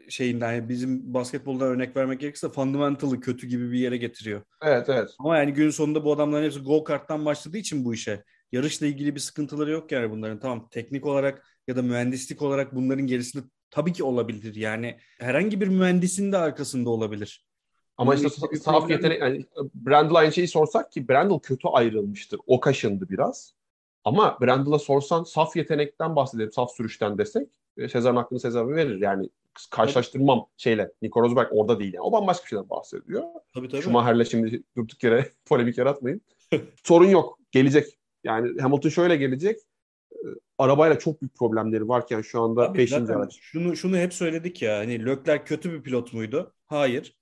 şeyinden 0.09 0.53
yani 0.53 0.69
bizim 0.69 1.15
basketboldan 1.15 1.69
örnek 1.69 1.97
vermek 1.97 2.21
gerekirse 2.21 2.49
fundamental'ı 2.49 3.21
kötü 3.21 3.47
gibi 3.47 3.73
bir 3.73 3.79
yere 3.79 3.97
getiriyor. 3.97 4.43
Evet 4.63 4.89
evet. 4.89 5.11
Ama 5.19 5.39
yani 5.39 5.53
gün 5.53 5.71
sonunda 5.71 6.05
bu 6.05 6.13
adamların 6.13 6.45
hepsi 6.45 6.61
go 6.61 6.85
karttan 6.85 7.25
başladığı 7.25 7.59
için 7.59 7.85
bu 7.85 7.95
işe. 7.95 8.25
Yarışla 8.53 8.87
ilgili 8.87 9.15
bir 9.15 9.21
sıkıntıları 9.21 9.71
yok 9.71 9.93
yani 9.93 10.11
bunların. 10.11 10.41
Tamam 10.41 10.69
teknik 10.71 11.07
olarak 11.07 11.47
ya 11.69 11.77
da 11.77 11.83
mühendislik 11.83 12.43
olarak 12.43 12.75
bunların 12.75 13.07
gerisinde 13.07 13.45
tabii 13.71 13.93
ki 13.93 14.05
olabilir. 14.05 14.55
Yani 14.55 14.99
herhangi 15.19 15.61
bir 15.61 15.69
mühendisin 15.69 16.33
de 16.33 16.39
arkasında 16.39 16.91
olabilir. 16.91 17.47
Ama 17.97 18.15
işte 18.15 18.29
saf 18.59 18.91
yetenek 18.91 19.21
yani 19.21 19.45
Brandl 19.75 20.15
aynı 20.15 20.33
şeyi 20.33 20.49
sorsak 20.49 20.93
ki 20.93 21.09
Brandl 21.09 21.39
kötü 21.39 21.69
ayrılmıştır. 21.69 22.41
O 22.47 22.61
kaşındı 22.61 23.09
biraz. 23.09 23.55
Ama 24.05 24.39
Brandl'a 24.41 24.79
sorsan 24.79 25.25
saf 25.25 25.57
yetenekten 25.57 26.17
bahsedelim, 26.17 26.53
saf 26.53 26.73
sürüşten 26.73 27.19
desek 27.19 27.49
e, 27.77 27.89
Sezar'ın 27.89 28.17
hakkını 28.17 28.41
Sezar 28.41 28.69
verir. 28.69 29.01
Yani 29.01 29.29
karşılaştırmam 29.71 30.47
şeyle. 30.57 30.93
Nico 31.03 31.23
Rosberg 31.23 31.49
orada 31.51 31.79
değil. 31.79 31.95
Yani. 31.95 32.03
O 32.03 32.13
bambaşka 32.13 32.45
bir 32.45 32.49
şeyden 32.49 32.71
bahsediyor. 32.71 33.23
Tabii 33.55 33.69
tabii. 33.69 33.83
Schumacher'le 33.83 34.25
şimdi 34.25 34.63
durduk 34.77 35.05
yere 35.05 35.31
polemik 35.47 35.79
yaratmayın. 35.79 36.21
Sorun 36.85 37.09
yok. 37.09 37.39
Gelecek. 37.51 37.99
Yani 38.25 38.61
Hamilton 38.61 38.89
şöyle 38.89 39.17
gelecek. 39.17 39.61
E, 40.13 40.17
arabayla 40.59 40.99
çok 40.99 41.23
büyük 41.23 41.37
problemleri 41.37 41.89
varken 41.89 42.21
şu 42.23 42.43
anda 42.43 42.75
5. 42.75 42.93
araç. 42.93 43.39
Şunu, 43.41 43.77
şunu 43.77 43.97
hep 43.97 44.15
söyledik 44.15 44.63
ya. 44.63 44.79
Hani 44.79 45.07
Leclerc 45.07 45.45
kötü 45.45 45.73
bir 45.73 45.83
pilot 45.83 46.13
muydu? 46.13 46.55
Hayır. 46.67 47.17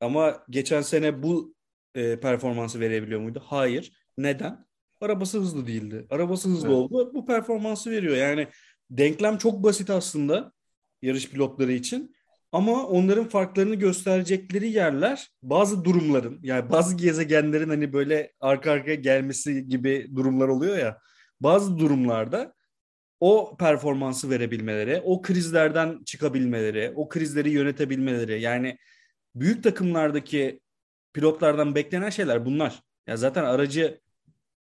Ama 0.00 0.44
geçen 0.50 0.80
sene 0.80 1.22
bu 1.22 1.54
e, 1.94 2.20
performansı 2.20 2.80
verebiliyor 2.80 3.20
muydu? 3.20 3.42
Hayır. 3.46 3.92
Neden? 4.18 4.65
Arabası 5.00 5.38
hızlı 5.38 5.66
değildi. 5.66 6.06
Arabası 6.10 6.48
hızlı 6.48 6.68
evet. 6.68 6.76
oldu. 6.76 7.10
Bu 7.14 7.26
performansı 7.26 7.90
veriyor. 7.90 8.16
Yani 8.16 8.48
denklem 8.90 9.38
çok 9.38 9.62
basit 9.62 9.90
aslında 9.90 10.52
yarış 11.02 11.30
pilotları 11.30 11.72
için. 11.72 12.16
Ama 12.52 12.86
onların 12.86 13.28
farklarını 13.28 13.74
gösterecekleri 13.74 14.72
yerler 14.72 15.28
bazı 15.42 15.84
durumların 15.84 16.38
yani 16.42 16.70
bazı 16.70 16.96
gezegenlerin 16.96 17.68
hani 17.68 17.92
böyle 17.92 18.32
arka 18.40 18.70
arkaya 18.70 18.94
gelmesi 18.94 19.68
gibi 19.68 20.10
durumlar 20.16 20.48
oluyor 20.48 20.78
ya. 20.78 20.98
Bazı 21.40 21.78
durumlarda 21.78 22.54
o 23.20 23.56
performansı 23.56 24.30
verebilmeleri, 24.30 25.02
o 25.04 25.22
krizlerden 25.22 26.04
çıkabilmeleri, 26.04 26.92
o 26.96 27.08
krizleri 27.08 27.50
yönetebilmeleri 27.50 28.40
yani 28.40 28.78
büyük 29.34 29.64
takımlardaki 29.64 30.60
pilotlardan 31.12 31.74
beklenen 31.74 32.10
şeyler 32.10 32.46
bunlar. 32.46 32.82
Ya 33.06 33.16
zaten 33.16 33.44
aracı 33.44 34.00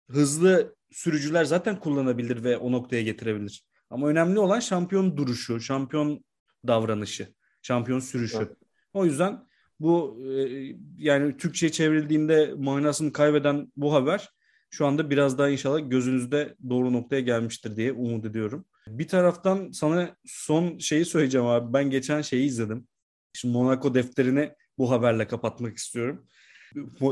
hızlı 0.09 0.75
sürücüler 0.91 1.45
zaten 1.45 1.79
kullanabilir 1.79 2.43
ve 2.43 2.57
o 2.57 2.71
noktaya 2.71 3.01
getirebilir. 3.01 3.63
Ama 3.89 4.07
önemli 4.07 4.39
olan 4.39 4.59
şampiyon 4.59 5.17
duruşu, 5.17 5.59
şampiyon 5.59 6.25
davranışı, 6.67 7.33
şampiyon 7.61 7.99
sürüşü. 7.99 8.37
Evet. 8.37 8.51
O 8.93 9.05
yüzden 9.05 9.47
bu 9.79 10.23
e, 10.25 10.49
yani 10.97 11.37
Türkçe'ye 11.37 11.71
çevrildiğinde 11.71 12.53
manasını 12.57 13.13
kaybeden 13.13 13.71
bu 13.75 13.93
haber 13.93 14.29
şu 14.69 14.85
anda 14.85 15.09
biraz 15.09 15.37
daha 15.37 15.49
inşallah 15.49 15.89
gözünüzde 15.89 16.55
doğru 16.69 16.93
noktaya 16.93 17.21
gelmiştir 17.21 17.75
diye 17.75 17.91
umut 17.91 18.25
ediyorum. 18.25 18.65
Bir 18.87 19.07
taraftan 19.07 19.71
sana 19.71 20.15
son 20.25 20.77
şeyi 20.77 21.05
söyleyeceğim 21.05 21.47
abi. 21.47 21.73
Ben 21.73 21.89
geçen 21.89 22.21
şeyi 22.21 22.45
izledim. 22.47 22.87
Şimdi 23.33 23.53
Monaco 23.53 23.93
defterini 23.93 24.51
bu 24.77 24.91
haberle 24.91 25.27
kapatmak 25.27 25.77
istiyorum. 25.77 26.25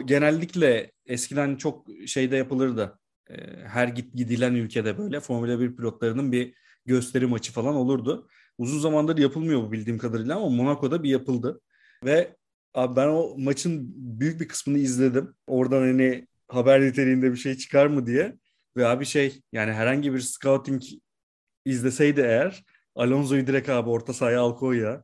Genellikle 0.05 0.91
eskiden 1.05 1.55
çok 1.55 1.87
şeyde 2.07 2.35
yapılırdı. 2.35 2.99
Ee, 3.29 3.35
her 3.65 3.87
git 3.87 4.13
gidilen 4.15 4.53
ülkede 4.53 4.97
böyle 4.97 5.19
Formula 5.19 5.59
1 5.59 5.75
pilotlarının 5.75 6.31
bir 6.31 6.53
gösteri 6.85 7.25
maçı 7.27 7.51
falan 7.53 7.75
olurdu. 7.75 8.27
Uzun 8.57 8.79
zamandır 8.79 9.17
yapılmıyor 9.17 9.61
bu 9.63 9.71
bildiğim 9.71 9.97
kadarıyla 9.97 10.35
ama 10.35 10.49
Monaco'da 10.49 11.03
bir 11.03 11.09
yapıldı. 11.09 11.61
Ve 12.05 12.35
abi 12.73 12.95
ben 12.95 13.07
o 13.07 13.35
maçın 13.37 13.93
büyük 14.19 14.41
bir 14.41 14.47
kısmını 14.47 14.77
izledim. 14.77 15.35
Oradan 15.47 15.81
hani 15.81 16.27
haber 16.47 16.81
niteliğinde 16.81 17.31
bir 17.31 17.37
şey 17.37 17.57
çıkar 17.57 17.87
mı 17.87 18.05
diye. 18.05 18.37
Ve 18.77 18.87
abi 18.87 19.05
şey 19.05 19.41
yani 19.51 19.73
herhangi 19.73 20.13
bir 20.13 20.19
scouting 20.19 20.81
izleseydi 21.65 22.21
eğer 22.21 22.63
Alonso'yu 22.95 23.47
direkt 23.47 23.69
abi 23.69 23.89
orta 23.89 24.13
sahaya 24.13 24.41
al 24.41 24.55
koy 24.55 24.79
ya. 24.81 25.03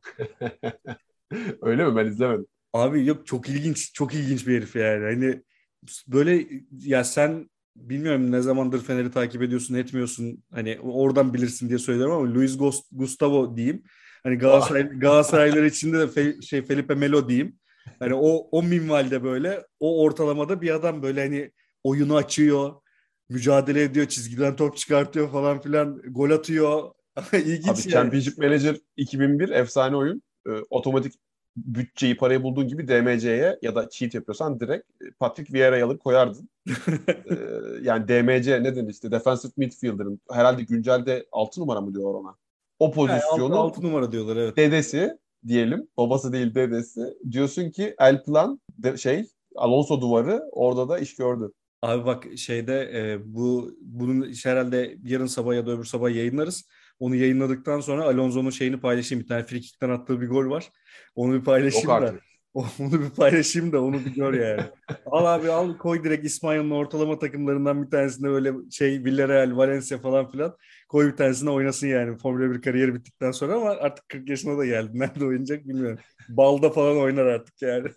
Öyle 1.62 1.84
mi? 1.84 1.96
Ben 1.96 2.06
izlemedim. 2.06 2.46
Abi 2.74 3.06
yok 3.06 3.26
çok 3.26 3.48
ilginç 3.48 3.92
çok 3.92 4.14
ilginç 4.14 4.46
bir 4.46 4.56
herif 4.56 4.76
yani. 4.76 5.04
Hani 5.04 5.42
böyle 6.08 6.46
ya 6.70 7.04
sen 7.04 7.50
bilmiyorum 7.76 8.32
ne 8.32 8.40
zamandır 8.40 8.82
Fener'i 8.82 9.10
takip 9.10 9.42
ediyorsun 9.42 9.74
etmiyorsun 9.74 10.42
hani 10.50 10.78
oradan 10.80 11.34
bilirsin 11.34 11.68
diye 11.68 11.78
söylüyorum 11.78 12.14
ama 12.14 12.34
Luis 12.34 12.58
Gustavo 12.92 13.56
diyeyim. 13.56 13.82
Hani 14.22 14.38
Galatasaray, 14.38 14.82
Galatasaraylılar 14.82 15.62
içinde 15.62 15.98
de 15.98 16.08
Fe, 16.08 16.42
şey 16.42 16.62
Felipe 16.62 16.94
Melo 16.94 17.28
diyeyim. 17.28 17.58
Hani 17.98 18.14
o 18.14 18.48
o 18.52 18.62
minvalde 18.62 19.22
böyle 19.24 19.66
o 19.80 20.02
ortalamada 20.02 20.62
bir 20.62 20.74
adam 20.74 21.02
böyle 21.02 21.22
hani 21.22 21.50
oyunu 21.84 22.16
açıyor, 22.16 22.72
mücadele 23.28 23.82
ediyor, 23.82 24.06
çizgiden 24.06 24.56
top 24.56 24.76
çıkartıyor 24.76 25.30
falan 25.30 25.60
filan, 25.60 26.02
gol 26.08 26.30
atıyor. 26.30 26.90
İlginç 27.32 27.68
Abi 27.68 27.80
yani. 27.80 27.90
Championship 27.90 28.38
Manager 28.38 28.76
2001 28.96 29.48
efsane 29.48 29.96
oyun. 29.96 30.22
Ee, 30.46 30.50
otomatik 30.70 31.14
bütçeyi 31.56 32.16
parayı 32.16 32.42
bulduğun 32.42 32.68
gibi 32.68 32.88
DMC'ye 32.88 33.58
ya 33.62 33.74
da 33.74 33.90
cheat 33.90 34.14
yapıyorsan 34.14 34.60
direkt 34.60 35.02
e, 35.02 35.10
Patrick 35.10 35.52
Vieira'yı 35.52 35.84
alıp 35.84 36.04
koyardın. 36.04 36.48
ee, 36.68 36.72
yani 37.82 38.08
DMC 38.08 38.62
ne 38.62 38.76
denir 38.76 38.90
işte 38.90 39.10
defensive 39.10 39.52
midfielder'ın 39.56 40.20
herhalde 40.30 40.62
güncelde 40.62 41.26
6 41.32 41.60
numara 41.60 41.80
mı 41.80 41.94
diyorlar 41.94 42.20
ona? 42.20 42.34
O 42.78 42.92
pozisyonu 42.92 43.60
6 43.60 43.82
numara 43.82 44.12
diyorlar 44.12 44.36
evet. 44.36 44.56
Dedesi 44.56 45.18
diyelim. 45.46 45.88
Babası 45.96 46.32
değil 46.32 46.54
dedesi. 46.54 47.14
Diyorsun 47.30 47.70
ki 47.70 47.94
El 47.98 48.22
Plan 48.22 48.60
de, 48.78 48.96
şey 48.96 49.26
Alonso 49.56 50.00
duvarı 50.00 50.42
orada 50.52 50.88
da 50.88 50.98
iş 50.98 51.16
gördü. 51.16 51.52
Abi 51.82 52.06
bak 52.06 52.26
şeyde 52.36 52.90
e, 52.94 53.18
bu 53.34 53.74
bunun 53.80 54.32
herhalde 54.44 54.98
yarın 55.04 55.26
sabah 55.26 55.54
ya 55.54 55.66
da 55.66 55.70
öbür 55.70 55.84
sabah 55.84 56.10
yayınlarız. 56.10 56.64
Onu 56.98 57.14
yayınladıktan 57.14 57.80
sonra 57.80 58.04
Alonso'nun 58.04 58.50
şeyini 58.50 58.80
paylaşayım. 58.80 59.22
Bir 59.24 59.28
tane 59.28 59.44
frikikten 59.44 59.90
attığı 59.90 60.20
bir 60.20 60.28
gol 60.28 60.50
var. 60.50 60.70
Onu 61.14 61.34
bir 61.34 61.44
paylaşayım 61.44 61.88
Yok 61.88 62.02
da. 62.02 62.06
Artık. 62.06 62.22
Onu 62.54 63.00
bir 63.00 63.10
paylaşayım 63.10 63.72
da 63.72 63.82
onu 63.82 63.94
bir 64.04 64.14
gör 64.14 64.34
yani. 64.34 64.62
al 65.06 65.26
abi 65.26 65.50
al 65.50 65.78
koy 65.78 66.04
direkt 66.04 66.26
İsmail'in 66.26 66.70
ortalama 66.70 67.18
takımlarından 67.18 67.82
bir 67.82 67.90
tanesinde 67.90 68.28
böyle 68.28 68.52
şey 68.70 69.04
Villarreal, 69.04 69.56
Valencia 69.56 69.98
falan 69.98 70.30
filan 70.30 70.56
koy 70.88 71.12
bir 71.12 71.16
tanesine 71.16 71.50
oynasın 71.50 71.86
yani. 71.86 72.18
Formula 72.18 72.54
1 72.54 72.62
kariyeri 72.62 72.94
bittikten 72.94 73.30
sonra 73.30 73.54
ama 73.54 73.70
artık 73.70 74.08
40 74.08 74.28
yaşına 74.28 74.58
da 74.58 74.66
geldi. 74.66 74.90
Nerede 74.98 75.24
oynayacak 75.24 75.68
bilmiyorum. 75.68 75.98
Balda 76.28 76.70
falan 76.70 76.96
oynar 76.96 77.26
artık 77.26 77.62
yani. 77.62 77.88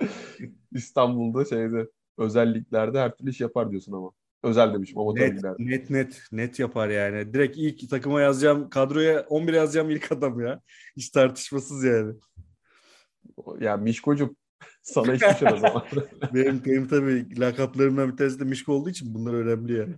İstanbul'da 0.72 1.44
şeyde 1.44 1.90
özelliklerde 2.18 3.00
her 3.00 3.16
türlü 3.16 3.30
iş 3.30 3.40
yapar 3.40 3.70
diyorsun 3.70 3.92
ama. 3.92 4.10
Özel 4.46 4.74
demişim 4.74 4.98
ama 4.98 5.12
net, 5.12 5.44
net 5.58 5.90
net 5.90 6.22
net 6.32 6.58
yapar 6.58 6.88
yani. 6.88 7.34
Direkt 7.34 7.56
ilk 7.56 7.90
takıma 7.90 8.20
yazacağım 8.20 8.70
kadroya 8.70 9.26
11 9.28 9.52
yazacağım 9.52 9.90
ilk 9.90 10.12
adam 10.12 10.40
ya. 10.40 10.60
Hiç 10.96 11.10
tartışmasız 11.10 11.84
yani. 11.84 12.14
Ya 13.60 13.76
Mişko'cum 13.76 14.36
sana 14.82 15.14
hiçbir 15.14 15.34
şey 15.34 15.48
o 15.54 15.56
zaman. 15.56 15.82
benim, 16.34 16.62
benim 16.64 16.88
tabii 16.88 17.40
lakaplarımdan 17.40 18.12
bir 18.12 18.16
tanesi 18.16 18.40
de 18.40 18.44
Mişko 18.44 18.72
olduğu 18.72 18.90
için 18.90 19.14
bunlar 19.14 19.34
önemli 19.34 19.78
yani. 19.78 19.94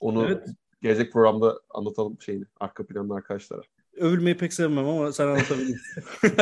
Onu 0.00 0.26
evet. 0.26 0.48
gelecek 0.82 1.12
programda 1.12 1.60
anlatalım 1.70 2.20
şeyini. 2.20 2.44
Arka 2.60 2.86
planını 2.86 3.14
arkadaşlara. 3.14 3.62
Övülmeyi 3.96 4.36
pek 4.36 4.52
sevmem 4.52 4.88
ama 4.88 5.12
sen 5.12 5.26
anlatabilirsin. 5.26 6.02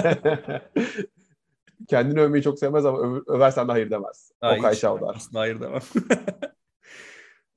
Kendini 1.88 2.20
övmeyi 2.20 2.42
çok 2.42 2.58
sevmez 2.58 2.86
ama 2.86 2.98
öv, 2.98 3.22
översen 3.26 3.68
de 3.68 3.72
hayır 3.72 3.90
demez. 3.90 4.32
Hayır, 4.40 4.58
Okay 4.58 4.74
Şavdar. 4.74 5.14
Aslında 5.16 5.40
hayır 5.40 5.60
demem. 5.60 5.82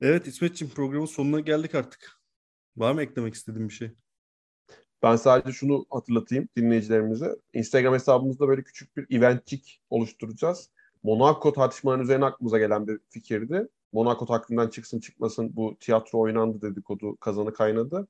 Evet 0.00 0.26
İsmetciğim 0.26 0.74
programın 0.74 1.06
sonuna 1.06 1.40
geldik 1.40 1.74
artık. 1.74 2.20
Var 2.76 2.92
mı 2.92 3.02
eklemek 3.02 3.34
istediğin 3.34 3.68
bir 3.68 3.74
şey? 3.74 3.90
Ben 5.02 5.16
sadece 5.16 5.52
şunu 5.52 5.86
hatırlatayım 5.90 6.48
dinleyicilerimize. 6.56 7.36
Instagram 7.52 7.94
hesabımızda 7.94 8.48
böyle 8.48 8.62
küçük 8.62 8.96
bir 8.96 9.16
eventçik 9.16 9.80
oluşturacağız. 9.90 10.70
Monaco 11.02 11.52
tartışmaların 11.52 12.04
üzerine 12.04 12.24
aklımıza 12.24 12.58
gelen 12.58 12.88
bir 12.88 13.00
fikirdi. 13.10 13.68
Monaco 13.92 14.26
takvimden 14.26 14.68
çıksın 14.68 15.00
çıkmasın 15.00 15.56
bu 15.56 15.76
tiyatro 15.80 16.20
oynandı 16.20 16.62
dedikodu 16.62 17.16
kazanı 17.16 17.52
kaynadı. 17.52 18.08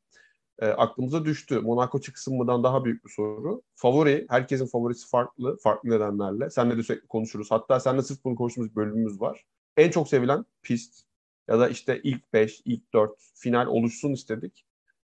E, 0.58 0.66
aklımıza 0.66 1.24
düştü. 1.24 1.60
Monaco 1.60 2.00
çıksın 2.00 2.36
mıdan 2.36 2.64
daha 2.64 2.84
büyük 2.84 3.04
bir 3.04 3.10
soru. 3.10 3.62
Favori, 3.74 4.26
herkesin 4.30 4.66
favorisi 4.66 5.08
farklı, 5.08 5.56
farklı 5.56 5.90
nedenlerle. 5.90 6.50
Senle 6.50 6.78
de 6.78 6.82
sürekli 6.82 7.06
konuşuruz. 7.06 7.50
Hatta 7.50 7.80
seninle 7.80 8.02
sırf 8.02 8.24
bunu 8.24 8.36
konuştuğumuz 8.36 8.76
bölümümüz 8.76 9.20
var. 9.20 9.44
En 9.76 9.90
çok 9.90 10.08
sevilen 10.08 10.44
pist 10.62 11.04
ya 11.48 11.58
da 11.60 11.68
işte 11.68 12.00
ilk 12.02 12.32
5, 12.32 12.62
ilk 12.64 12.92
4 12.92 13.12
final 13.34 13.66
oluşsun 13.66 14.12
istedik 14.12 14.64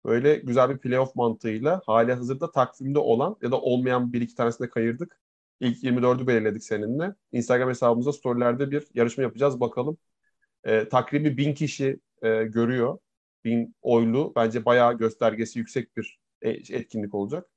böyle 0.06 0.36
güzel 0.36 0.69
bir 0.69 0.78
playoff 0.78 1.15
mantığıyla 1.15 1.82
hali 1.86 2.13
hazırda 2.13 2.52
takvimde 2.52 3.00
olan 3.00 3.38
ya 3.41 3.52
da 3.52 3.62
olmayan 3.62 4.13
bir 4.13 4.21
iki 4.21 4.36
tanesine 4.36 4.69
kayırdık. 4.69 5.19
İlk 5.60 5.84
24'ü 5.84 6.28
belirledik 6.28 6.63
seninle. 6.63 7.15
Instagram 7.32 7.69
hesabımızda 7.69 8.13
storylerde 8.13 8.71
bir 8.71 8.88
yarışma 8.93 9.24
yapacağız. 9.24 9.60
Bakalım. 9.60 9.98
E, 10.63 10.89
takribi 10.89 11.38
bin 11.38 11.54
kişi 11.54 12.00
e, 12.21 12.43
görüyor. 12.43 12.98
Bin 13.45 13.76
oylu. 13.82 14.34
Bence 14.36 14.65
bayağı 14.65 14.98
göstergesi 14.98 15.60
yüksek 15.60 15.98
bir 15.98 16.19
e, 16.41 16.50
etkinlik 16.50 17.15
olacak. 17.15 17.50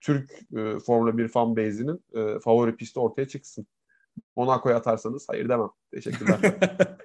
Türk 0.00 0.32
e, 0.56 0.78
Formula 0.78 1.18
1 1.18 1.28
fan 1.28 1.56
base'inin 1.56 2.04
e, 2.14 2.38
favori 2.40 2.76
pisti 2.76 3.00
ortaya 3.00 3.28
çıksın. 3.28 3.66
Monaco'ya 4.36 4.76
atarsanız 4.76 5.28
hayır 5.28 5.48
demem. 5.48 5.70
Teşekkürler. 5.90 6.40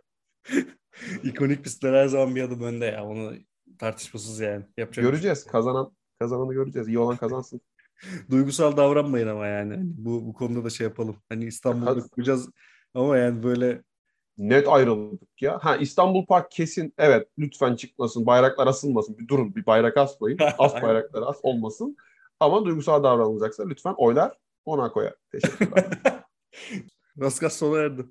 İkonik 1.24 1.64
pistler 1.64 1.94
her 1.94 2.08
zaman 2.08 2.36
bir 2.36 2.44
adım 2.44 2.62
önde 2.62 2.86
ya. 2.86 3.06
Onu 3.06 3.34
Tartışmasız 3.80 4.40
yani. 4.40 4.66
Yapacak 4.78 5.06
göreceğiz. 5.06 5.44
Şey. 5.44 5.52
Kazanan 5.52 5.92
kazananı 6.20 6.54
göreceğiz. 6.54 6.88
İyi 6.88 7.00
olan 7.00 7.18
kazansın. 7.18 7.62
Duygusal 8.32 8.78
davranmayın 8.78 9.28
ama 9.28 9.48
yani. 9.48 9.76
Hani 9.76 9.92
bu 9.98 10.28
bu 10.28 10.34
konuda 10.34 10.66
da 10.66 10.70
şey 10.70 10.88
yapalım. 10.88 11.18
Hani 11.30 11.46
İstanbul'da 11.46 12.08
kuracağız 12.08 12.50
ama 12.94 13.18
yani 13.18 13.44
böyle 13.44 13.84
net 14.38 14.68
ayrıldık 14.68 15.42
ya. 15.42 15.60
Ha 15.62 15.76
İstanbul 15.76 16.26
Park 16.26 16.52
kesin 16.52 16.94
evet 16.98 17.28
lütfen 17.40 17.76
çıkmasın. 17.76 18.26
Bayraklar 18.26 18.68
asılmasın. 18.68 19.18
Bir 19.18 19.28
durun 19.28 19.56
bir 19.56 19.66
bayrak 19.66 19.98
asmayın. 19.98 20.38
As 20.58 20.82
bayraklar 20.82 21.22
as 21.22 21.40
olmasın. 21.44 21.98
Ama 22.40 22.66
duygusal 22.66 23.04
davranılacaksa 23.04 23.68
lütfen 23.68 23.94
oylar 23.98 24.38
Monaco'ya. 24.66 25.16
Teşekkürler. 25.32 25.86
Raskas 27.22 27.54
sona 27.54 27.80
erdi. 27.80 28.06